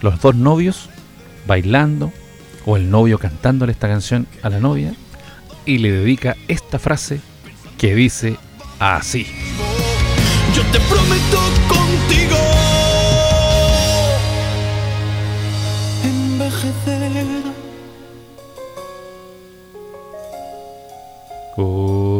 los 0.00 0.20
dos 0.20 0.34
novios 0.34 0.88
bailando 1.46 2.12
o 2.66 2.76
el 2.76 2.90
novio 2.90 3.18
cantándole 3.18 3.72
esta 3.72 3.88
canción 3.88 4.26
a 4.42 4.50
la 4.50 4.60
novia 4.60 4.94
y 5.66 5.78
le 5.78 5.90
dedica 5.92 6.36
esta 6.48 6.78
frase 6.78 7.20
que 7.78 7.94
dice 7.94 8.36
así. 8.78 9.26
Yo 10.54 10.62
te 10.72 10.80
prometo 10.80 11.38
contigo 11.68 12.49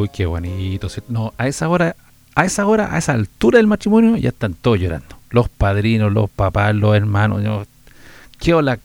Uy, 0.00 0.08
qué 0.12 0.26
bonito. 0.26 0.88
No, 1.08 1.32
a 1.38 1.46
esa 1.48 1.68
hora, 1.68 1.96
a 2.34 2.44
esa 2.44 2.66
hora, 2.66 2.94
a 2.94 2.98
esa 2.98 3.12
altura 3.12 3.58
del 3.58 3.66
matrimonio, 3.66 4.16
ya 4.16 4.30
están 4.30 4.54
todos 4.54 4.78
llorando. 4.78 5.16
Los 5.30 5.48
padrinos, 5.48 6.12
los 6.12 6.30
papás, 6.30 6.74
los 6.74 6.96
hermanos. 6.96 7.42
yo- 7.42 7.64
Qué 8.38 8.54
ola 8.54 8.78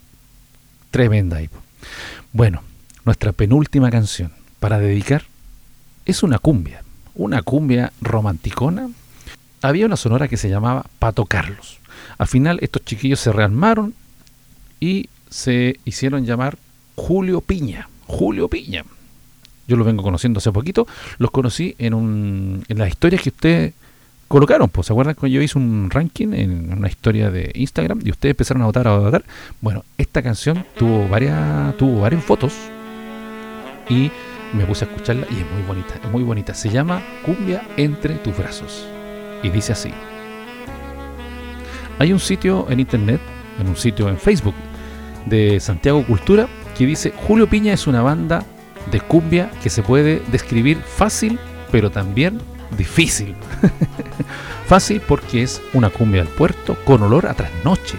tremenda 0.92 1.38
ahí. 1.38 1.50
Bueno, 2.34 2.62
nuestra 3.06 3.32
penúltima 3.32 3.90
canción 3.90 4.32
para 4.60 4.80
dedicar 4.80 5.24
es 6.06 6.24
una 6.24 6.40
cumbia. 6.40 6.84
Una 7.16 7.42
cumbia 7.42 7.94
romanticona. 8.02 8.90
Había 9.62 9.86
una 9.86 9.96
sonora 9.96 10.28
que 10.28 10.38
se 10.38 10.50
llamaba 10.50 10.86
Pato 11.00 11.26
Carlos. 11.26 11.80
Al 12.18 12.28
final 12.28 12.60
estos 12.62 12.84
chiquillos 12.84 13.20
se 13.20 13.32
rearmaron 13.32 13.94
y 14.80 15.10
se 15.30 15.80
hicieron 15.86 16.26
llamar 16.26 16.58
Julio 16.96 17.42
Piña. 17.42 17.88
Julio 18.08 18.48
Piña. 18.50 18.84
Yo 19.68 19.78
los 19.78 19.86
vengo 19.86 20.04
conociendo 20.04 20.40
hace 20.40 20.52
poquito. 20.52 20.88
Los 21.18 21.32
conocí 21.32 21.76
en, 21.78 21.94
un, 21.94 22.64
en 22.68 22.78
las 22.78 22.90
historias 22.90 23.22
que 23.22 23.30
ustedes 23.30 23.74
colocaron. 24.28 24.70
Pues, 24.70 24.88
¿Se 24.88 24.94
acuerdan 24.94 25.16
cuando 25.16 25.36
yo 25.36 25.42
hice 25.42 25.58
un 25.58 25.90
ranking 25.90 26.34
en 26.34 26.74
una 26.74 26.88
historia 26.88 27.32
de 27.32 27.52
Instagram 27.56 28.02
y 28.04 28.12
ustedes 28.12 28.32
empezaron 28.34 28.64
a 28.64 28.66
votar, 28.66 28.88
a 28.88 28.98
votar? 28.98 29.24
Bueno, 29.62 29.84
esta 29.98 30.22
canción 30.22 30.66
tuvo 30.78 31.08
varias, 31.08 31.76
tuvo 31.78 32.02
varias 32.02 32.24
fotos 32.24 32.54
y 33.90 34.12
me 34.54 34.66
puse 34.66 34.86
a 34.86 34.88
escucharla 34.88 35.28
y 35.30 35.40
es 35.40 35.52
muy 35.52 35.64
bonita, 35.68 35.96
es 36.04 36.12
muy 36.12 36.24
bonita. 36.24 36.54
Se 36.54 36.70
llama 36.70 37.02
Cumbia 37.26 37.64
entre 37.78 38.16
tus 38.16 38.38
brazos 38.38 38.86
y 39.44 39.50
dice 39.50 39.74
así. 39.74 39.92
Hay 42.00 42.12
un 42.12 42.20
sitio 42.20 42.68
en 42.70 42.80
internet, 42.80 43.22
en 43.60 43.68
un 43.68 43.76
sitio 43.76 44.10
en 44.10 44.18
Facebook 44.18 44.56
de 45.26 45.60
Santiago 45.60 46.06
Cultura 46.06 46.48
que 46.78 46.86
dice 46.86 47.14
Julio 47.16 47.48
Piña 47.50 47.74
es 47.74 47.88
una 47.88 48.02
banda 48.02 48.46
de 48.92 49.00
cumbia 49.02 49.52
que 49.62 49.70
se 49.70 49.84
puede 49.84 50.22
describir 50.32 50.78
fácil, 50.78 51.40
pero 51.72 51.92
también 51.92 52.40
difícil. 52.78 53.36
fácil 54.68 55.02
porque 55.02 55.44
es 55.44 55.62
una 55.74 55.90
cumbia 55.90 56.24
del 56.24 56.34
puerto 56.34 56.78
con 56.86 57.04
olor 57.04 57.28
a 57.28 57.34
trasnoche, 57.34 57.98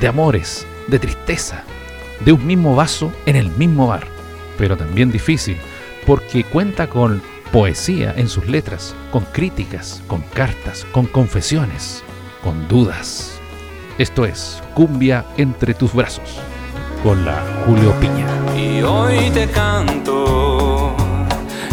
de 0.00 0.08
amores, 0.08 0.66
de 0.88 0.98
tristeza, 0.98 1.64
de 2.24 2.32
un 2.32 2.46
mismo 2.46 2.74
vaso 2.74 3.12
en 3.26 3.36
el 3.36 3.50
mismo 3.50 3.88
bar. 3.88 4.06
Pero 4.56 4.76
también 4.76 5.10
difícil 5.10 5.56
porque 6.06 6.44
cuenta 6.44 6.88
con 6.88 7.22
poesía 7.52 8.14
en 8.16 8.28
sus 8.28 8.46
letras, 8.46 8.94
con 9.10 9.24
críticas, 9.24 10.02
con 10.06 10.22
cartas, 10.34 10.86
con 10.92 11.06
confesiones, 11.06 12.02
con 12.42 12.68
dudas. 12.68 13.38
Esto 13.98 14.24
es 14.24 14.62
Cumbia 14.74 15.24
entre 15.36 15.74
tus 15.74 15.92
brazos, 15.92 16.38
con 17.02 17.24
la 17.24 17.42
Julio 17.66 17.92
Piña. 18.00 18.26
Y 18.56 18.82
hoy 18.82 19.30
te 19.30 19.48
canto 19.48 20.94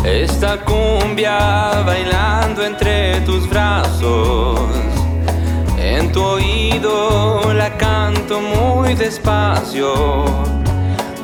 esta 0.04 0.60
cumbia 0.64 1.84
bailando 1.86 2.64
entre 2.64 3.22
tus 3.22 3.50
brazos. 3.50 4.60
En 5.78 6.12
tu 6.12 6.22
oído 6.22 7.54
la 7.54 7.76
canto 7.78 8.40
muy 8.42 8.96
despacio, 8.96 10.26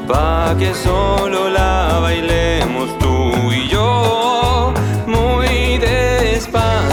pa' 0.07 0.55
que 0.57 0.73
solo 0.73 1.49
la 1.49 1.99
bailemos 2.01 2.97
tú 2.99 3.51
y 3.51 3.67
yo, 3.67 4.73
muy 5.07 5.77
despacio, 5.77 6.90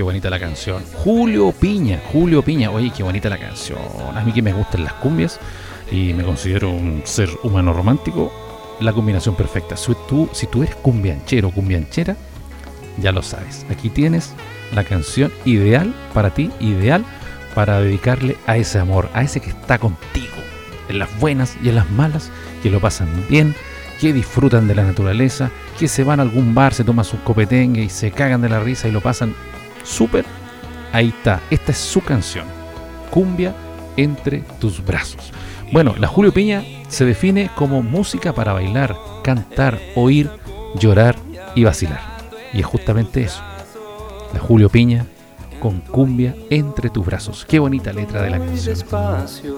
qué 0.00 0.04
bonita 0.04 0.30
la 0.30 0.40
canción! 0.40 0.82
Julio 1.04 1.52
Piña, 1.52 2.00
Julio 2.10 2.40
Piña. 2.40 2.70
Oye, 2.70 2.90
qué 2.90 3.02
bonita 3.02 3.28
la 3.28 3.36
canción. 3.36 3.78
A 4.14 4.24
mí 4.24 4.32
que 4.32 4.40
me 4.40 4.54
gustan 4.54 4.82
las 4.82 4.94
cumbias 4.94 5.38
y 5.92 6.14
me 6.14 6.24
considero 6.24 6.70
un 6.70 7.02
ser 7.04 7.28
humano 7.42 7.74
romántico, 7.74 8.32
la 8.80 8.94
combinación 8.94 9.34
perfecta. 9.34 9.76
Si 9.76 9.92
tú, 10.08 10.30
eres 10.62 10.74
cumbianchero 10.76 11.48
o 11.48 11.50
cumbianchera, 11.50 12.16
ya 12.96 13.12
lo 13.12 13.20
sabes. 13.20 13.66
Aquí 13.68 13.90
tienes 13.90 14.32
la 14.74 14.84
canción 14.84 15.30
ideal 15.44 15.92
para 16.14 16.30
ti, 16.32 16.50
ideal 16.60 17.04
para 17.54 17.82
dedicarle 17.82 18.38
a 18.46 18.56
ese 18.56 18.78
amor, 18.78 19.10
a 19.12 19.20
ese 19.20 19.40
que 19.40 19.50
está 19.50 19.76
contigo, 19.76 20.36
en 20.88 20.98
las 20.98 21.14
buenas 21.20 21.58
y 21.62 21.68
en 21.68 21.74
las 21.74 21.90
malas, 21.90 22.30
que 22.62 22.70
lo 22.70 22.80
pasan 22.80 23.26
bien, 23.28 23.54
que 24.00 24.14
disfrutan 24.14 24.66
de 24.66 24.76
la 24.76 24.84
naturaleza, 24.84 25.50
que 25.78 25.88
se 25.88 26.04
van 26.04 26.20
a 26.20 26.22
algún 26.22 26.54
bar, 26.54 26.72
se 26.72 26.84
toman 26.84 27.04
su 27.04 27.22
copetengue 27.22 27.82
y 27.82 27.90
se 27.90 28.12
cagan 28.12 28.40
de 28.40 28.48
la 28.48 28.60
risa 28.60 28.88
y 28.88 28.92
lo 28.92 29.02
pasan 29.02 29.34
súper. 29.84 30.24
Ahí 30.92 31.08
está, 31.08 31.40
esta 31.50 31.72
es 31.72 31.78
su 31.78 32.00
canción, 32.00 32.46
Cumbia 33.10 33.54
entre 33.96 34.40
tus 34.60 34.84
brazos. 34.84 35.32
Bueno, 35.72 35.94
la 35.98 36.08
Julio 36.08 36.32
Piña 36.32 36.64
se 36.88 37.04
define 37.04 37.50
como 37.54 37.82
música 37.82 38.32
para 38.32 38.52
bailar, 38.52 38.96
cantar, 39.22 39.78
oír, 39.94 40.30
llorar 40.74 41.16
y 41.54 41.64
vacilar. 41.64 42.00
Y 42.52 42.60
es 42.60 42.66
justamente 42.66 43.22
eso. 43.22 43.42
La 44.32 44.40
Julio 44.40 44.68
Piña 44.68 45.06
con 45.60 45.80
cumbia 45.80 46.34
entre 46.48 46.90
tus 46.90 47.04
brazos. 47.04 47.44
Qué 47.46 47.58
bonita 47.58 47.92
letra 47.92 48.22
de 48.22 48.30
la 48.30 48.38
canción. 48.38 48.74
despacio, 48.74 49.56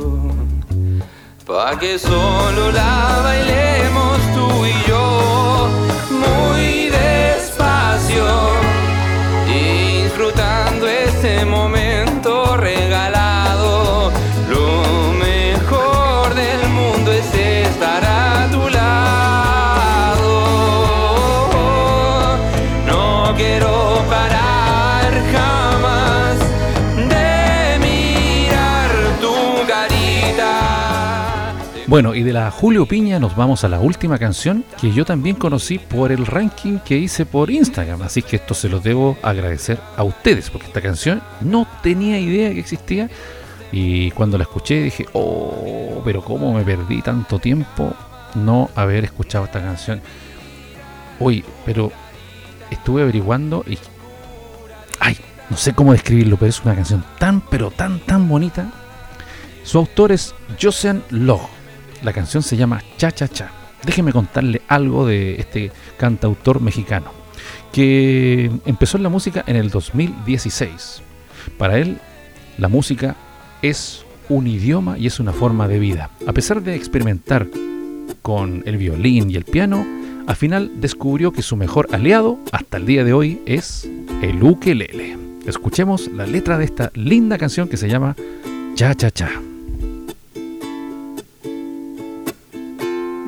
pa' 1.46 1.78
que 1.78 1.98
solo 1.98 2.72
la 2.72 3.20
bailemos 3.22 4.18
tú 4.34 4.66
y 4.66 4.88
yo, 4.88 5.68
muy 6.10 6.90
despacio, 6.90 8.51
este 11.42 11.50
momento 11.50 11.71
Bueno, 31.92 32.14
y 32.14 32.22
de 32.22 32.32
la 32.32 32.50
Julio 32.50 32.86
Piña 32.86 33.18
nos 33.18 33.36
vamos 33.36 33.64
a 33.64 33.68
la 33.68 33.78
última 33.78 34.18
canción 34.18 34.64
que 34.80 34.92
yo 34.92 35.04
también 35.04 35.36
conocí 35.36 35.78
por 35.78 36.10
el 36.10 36.24
ranking 36.24 36.78
que 36.78 36.96
hice 36.96 37.26
por 37.26 37.50
Instagram. 37.50 38.00
Así 38.00 38.22
que 38.22 38.36
esto 38.36 38.54
se 38.54 38.70
lo 38.70 38.80
debo 38.80 39.18
agradecer 39.20 39.78
a 39.94 40.02
ustedes, 40.02 40.48
porque 40.48 40.68
esta 40.68 40.80
canción 40.80 41.22
no 41.42 41.68
tenía 41.82 42.18
idea 42.18 42.48
que 42.48 42.60
existía. 42.60 43.10
Y 43.72 44.10
cuando 44.12 44.38
la 44.38 44.44
escuché 44.44 44.82
dije, 44.84 45.04
oh, 45.12 46.00
pero 46.02 46.24
cómo 46.24 46.54
me 46.54 46.64
perdí 46.64 47.02
tanto 47.02 47.38
tiempo 47.38 47.92
no 48.36 48.70
haber 48.74 49.04
escuchado 49.04 49.44
esta 49.44 49.60
canción. 49.60 50.00
Uy, 51.20 51.44
pero 51.66 51.92
estuve 52.70 53.02
averiguando 53.02 53.66
y... 53.68 53.76
Ay, 54.98 55.18
no 55.50 55.58
sé 55.58 55.74
cómo 55.74 55.92
describirlo, 55.92 56.38
pero 56.38 56.48
es 56.48 56.64
una 56.64 56.74
canción 56.74 57.04
tan, 57.18 57.42
pero 57.42 57.70
tan, 57.70 58.00
tan 58.00 58.30
bonita. 58.30 58.72
Su 59.62 59.76
autor 59.76 60.12
es 60.12 60.34
Josean 60.58 61.04
Log. 61.10 61.61
La 62.02 62.12
canción 62.12 62.42
se 62.42 62.56
llama 62.56 62.82
Cha 62.96 63.12
Cha 63.12 63.28
Cha. 63.28 63.50
Déjeme 63.84 64.12
contarle 64.12 64.62
algo 64.68 65.06
de 65.06 65.36
este 65.36 65.70
cantautor 65.98 66.60
mexicano 66.60 67.12
que 67.72 68.50
empezó 68.66 68.96
en 68.96 69.02
la 69.02 69.08
música 69.08 69.44
en 69.46 69.56
el 69.56 69.70
2016. 69.70 71.02
Para 71.58 71.78
él, 71.78 71.98
la 72.58 72.68
música 72.68 73.16
es 73.62 74.04
un 74.28 74.46
idioma 74.46 74.98
y 74.98 75.06
es 75.06 75.20
una 75.20 75.32
forma 75.32 75.68
de 75.68 75.78
vida. 75.78 76.10
A 76.26 76.32
pesar 76.32 76.62
de 76.62 76.74
experimentar 76.74 77.48
con 78.20 78.62
el 78.66 78.76
violín 78.76 79.30
y 79.30 79.36
el 79.36 79.44
piano, 79.44 79.84
al 80.26 80.36
final 80.36 80.70
descubrió 80.80 81.32
que 81.32 81.42
su 81.42 81.56
mejor 81.56 81.88
aliado 81.92 82.38
hasta 82.52 82.76
el 82.76 82.86
día 82.86 83.04
de 83.04 83.12
hoy 83.12 83.40
es 83.46 83.88
el 84.22 84.42
ukelele. 84.42 85.16
Escuchemos 85.46 86.08
la 86.08 86.26
letra 86.26 86.58
de 86.58 86.66
esta 86.66 86.92
linda 86.94 87.38
canción 87.38 87.68
que 87.68 87.76
se 87.76 87.88
llama 87.88 88.14
Cha 88.74 88.94
Cha 88.94 89.10
Cha. 89.10 89.51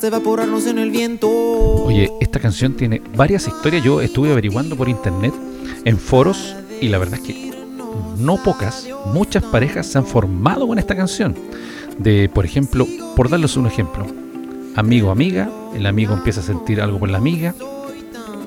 Hasta 0.00 0.16
evaporarnos 0.16 0.66
en 0.66 0.78
el 0.78 0.90
viento. 0.90 1.28
Oye, 1.28 2.10
esta 2.22 2.40
canción 2.40 2.72
tiene 2.72 3.02
varias 3.14 3.46
historias. 3.46 3.84
Yo 3.84 4.00
estuve 4.00 4.32
averiguando 4.32 4.74
por 4.74 4.88
internet 4.88 5.34
en 5.84 5.98
foros 5.98 6.56
y 6.80 6.88
la 6.88 6.96
verdad 6.96 7.16
es 7.16 7.20
que 7.20 7.52
no 8.16 8.42
pocas, 8.42 8.88
muchas 9.12 9.44
parejas 9.44 9.84
se 9.88 9.98
han 9.98 10.06
formado 10.06 10.66
con 10.66 10.78
esta 10.78 10.96
canción. 10.96 11.34
De, 11.98 12.30
por 12.30 12.46
ejemplo, 12.46 12.86
por 13.14 13.28
darles 13.28 13.58
un 13.58 13.66
ejemplo, 13.66 14.06
amigo 14.74 15.10
amiga, 15.10 15.50
el 15.74 15.84
amigo 15.84 16.14
empieza 16.14 16.40
a 16.40 16.44
sentir 16.44 16.80
algo 16.80 16.98
por 16.98 17.10
la 17.10 17.18
amiga, 17.18 17.54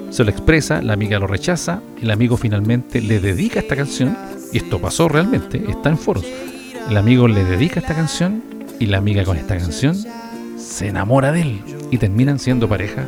se 0.09 0.23
lo 0.23 0.31
expresa, 0.31 0.81
la 0.81 0.93
amiga 0.93 1.19
lo 1.19 1.27
rechaza, 1.27 1.83
el 2.01 2.09
amigo 2.09 2.35
finalmente 2.35 2.99
le 2.99 3.19
dedica 3.19 3.59
esta 3.59 3.75
canción, 3.75 4.17
y 4.51 4.57
esto 4.57 4.81
pasó 4.81 5.07
realmente, 5.07 5.63
está 5.69 5.89
en 5.89 5.99
foros. 5.99 6.25
El 6.89 6.97
amigo 6.97 7.27
le 7.27 7.45
dedica 7.45 7.79
esta 7.79 7.93
canción 7.93 8.41
y 8.79 8.87
la 8.87 8.97
amiga 8.97 9.23
con 9.23 9.37
esta 9.37 9.55
canción 9.55 9.95
se 10.73 10.87
enamora 10.87 11.31
de 11.31 11.41
él 11.41 11.61
y 11.91 11.99
terminan 11.99 12.39
siendo 12.39 12.67
pareja 12.67 13.07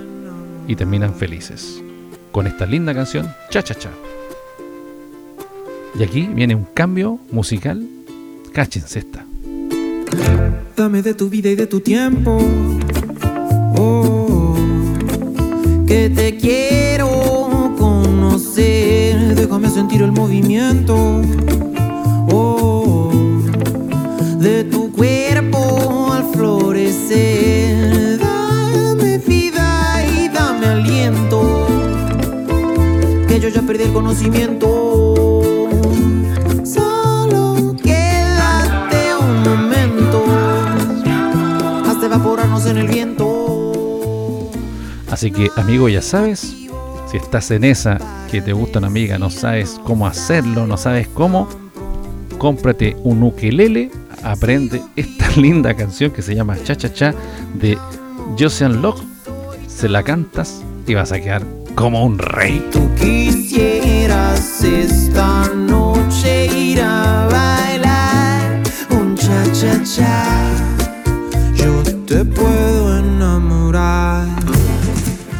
y 0.68 0.76
terminan 0.76 1.16
felices. 1.16 1.82
Con 2.32 2.46
esta 2.46 2.68
linda 2.68 2.94
canción, 2.94 3.28
Cha 3.50 3.64
Cha 3.64 3.74
Cha. 3.74 3.90
Y 5.98 6.04
aquí 6.04 6.30
viene 6.32 6.54
un 6.54 6.68
cambio 6.76 7.18
musical. 7.32 7.84
Cáchense 8.54 9.00
esta. 9.00 9.26
Dame 10.78 11.02
de 11.02 11.16
tu 11.16 11.28
vida 11.28 11.50
y 11.50 11.56
de 11.56 11.66
tu 11.66 11.80
tiempo. 11.80 12.38
Oh, 13.78 14.56
que 15.88 16.12
te 16.12 16.38
quiero 16.38 17.74
conocer. 17.80 19.34
Déjame 19.34 19.72
sentir 19.72 20.04
el 20.04 20.12
movimiento. 20.12 20.96
Oh, 22.32 23.12
de 24.40 24.66
tu 24.66 24.92
cuerpo 24.92 25.55
florecer. 26.36 28.20
Dame 28.20 29.18
vida 29.20 30.04
y 30.06 30.30
dame 30.30 30.68
aliento. 30.68 31.68
Que 33.28 33.40
yo 33.40 33.50
ya 33.50 33.62
perdí 33.62 33.84
el 33.84 33.94
conocimiento. 33.94 34.68
Solo 36.64 37.76
quédate 37.82 39.16
un 39.20 39.44
momento 39.44 40.26
hasta 41.88 42.06
evaporarnos 42.06 42.66
en 42.66 42.78
el 42.78 42.88
viento. 42.88 44.50
Así 45.10 45.32
que, 45.32 45.50
amigo, 45.56 45.88
ya 45.88 46.02
sabes, 46.02 46.56
si 47.10 47.18
estás 47.18 47.50
en 47.52 47.64
esa 47.64 47.98
que 48.30 48.42
te 48.42 48.52
gusta 48.52 48.80
una 48.80 48.88
amiga, 48.88 49.18
no 49.18 49.30
sabes 49.30 49.80
cómo 49.86 50.08
hacerlo, 50.08 50.68
no 50.68 50.76
sabes 50.76 51.08
cómo, 51.08 51.48
cómprate 52.38 52.98
un 53.04 53.24
ukelele, 53.24 53.92
aprende 54.26 54.82
esta 54.96 55.30
linda 55.38 55.74
canción 55.76 56.12
que 56.12 56.22
se 56.22 56.36
llama 56.36 56.58
Cha 56.64 56.76
Cha 56.76 56.92
Cha 56.92 57.14
de 57.54 57.78
Josean 58.38 58.82
Locke, 58.82 59.04
se 59.68 59.88
la 59.88 60.04
cantas 60.04 60.64
y 60.88 60.96
vas 60.96 61.12
a 61.12 61.20
quedar 61.20 61.44
como 61.76 62.04
un 62.04 62.18
rey. 62.18 62.68
Tú 62.72 62.90
quisieras 62.96 64.64
esta 64.64 65.48
noche 65.54 66.48
ir 66.48 66.82
a 66.82 67.28
bailar 67.32 68.64
un 68.90 69.16
cha 69.16 69.44
cha 69.54 69.84
cha. 69.84 70.52
Yo 71.56 71.84
te 72.06 72.26
puedo 72.26 72.98
enamorar. 72.98 74.28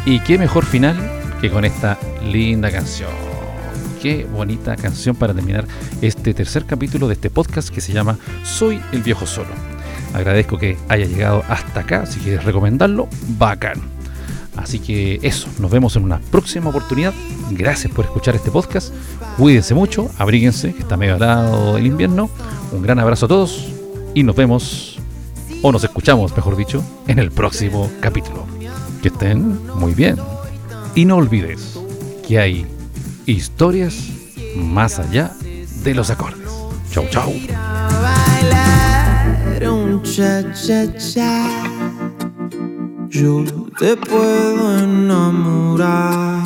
Y 0.04 0.20
qué 0.20 0.38
mejor 0.38 0.64
final 0.64 0.96
que 1.40 1.50
con 1.50 1.64
esta 1.64 1.98
linda 2.22 2.70
canción. 2.70 3.25
Qué 4.06 4.24
bonita 4.24 4.76
canción 4.76 5.16
para 5.16 5.34
terminar 5.34 5.66
este 6.00 6.32
tercer 6.32 6.64
capítulo 6.64 7.08
de 7.08 7.14
este 7.14 7.28
podcast 7.28 7.70
que 7.70 7.80
se 7.80 7.92
llama 7.92 8.16
Soy 8.44 8.80
el 8.92 9.02
viejo 9.02 9.26
solo. 9.26 9.48
Agradezco 10.14 10.58
que 10.58 10.78
haya 10.88 11.06
llegado 11.06 11.42
hasta 11.48 11.80
acá. 11.80 12.06
Si 12.06 12.20
quieres 12.20 12.44
recomendarlo, 12.44 13.08
bacán. 13.36 13.80
Así 14.54 14.78
que 14.78 15.18
eso, 15.22 15.48
nos 15.58 15.72
vemos 15.72 15.96
en 15.96 16.04
una 16.04 16.20
próxima 16.20 16.70
oportunidad. 16.70 17.12
Gracias 17.50 17.92
por 17.92 18.04
escuchar 18.04 18.36
este 18.36 18.52
podcast. 18.52 18.94
Cuídense 19.38 19.74
mucho, 19.74 20.08
abríguense, 20.18 20.72
que 20.72 20.82
está 20.82 20.96
medio 20.96 21.16
helado 21.16 21.76
el 21.76 21.86
invierno. 21.86 22.30
Un 22.70 22.82
gran 22.82 23.00
abrazo 23.00 23.26
a 23.26 23.28
todos 23.28 23.66
y 24.14 24.22
nos 24.22 24.36
vemos, 24.36 25.00
o 25.62 25.72
nos 25.72 25.82
escuchamos, 25.82 26.30
mejor 26.36 26.56
dicho, 26.56 26.80
en 27.08 27.18
el 27.18 27.32
próximo 27.32 27.90
capítulo. 27.98 28.46
Que 29.02 29.08
estén 29.08 29.66
muy 29.74 29.94
bien. 29.94 30.14
Y 30.94 31.06
no 31.06 31.16
olvides 31.16 31.76
que 32.24 32.38
hay 32.38 32.75
historias 33.26 34.08
más 34.56 34.98
allá 34.98 35.32
de 35.82 35.94
los 35.94 36.10
acordes. 36.10 36.48
Chau, 36.90 37.06
chau. 37.10 37.32
Yo 43.08 43.44
te 43.78 43.96
puedo 43.96 44.78
enamorar. 44.78 46.42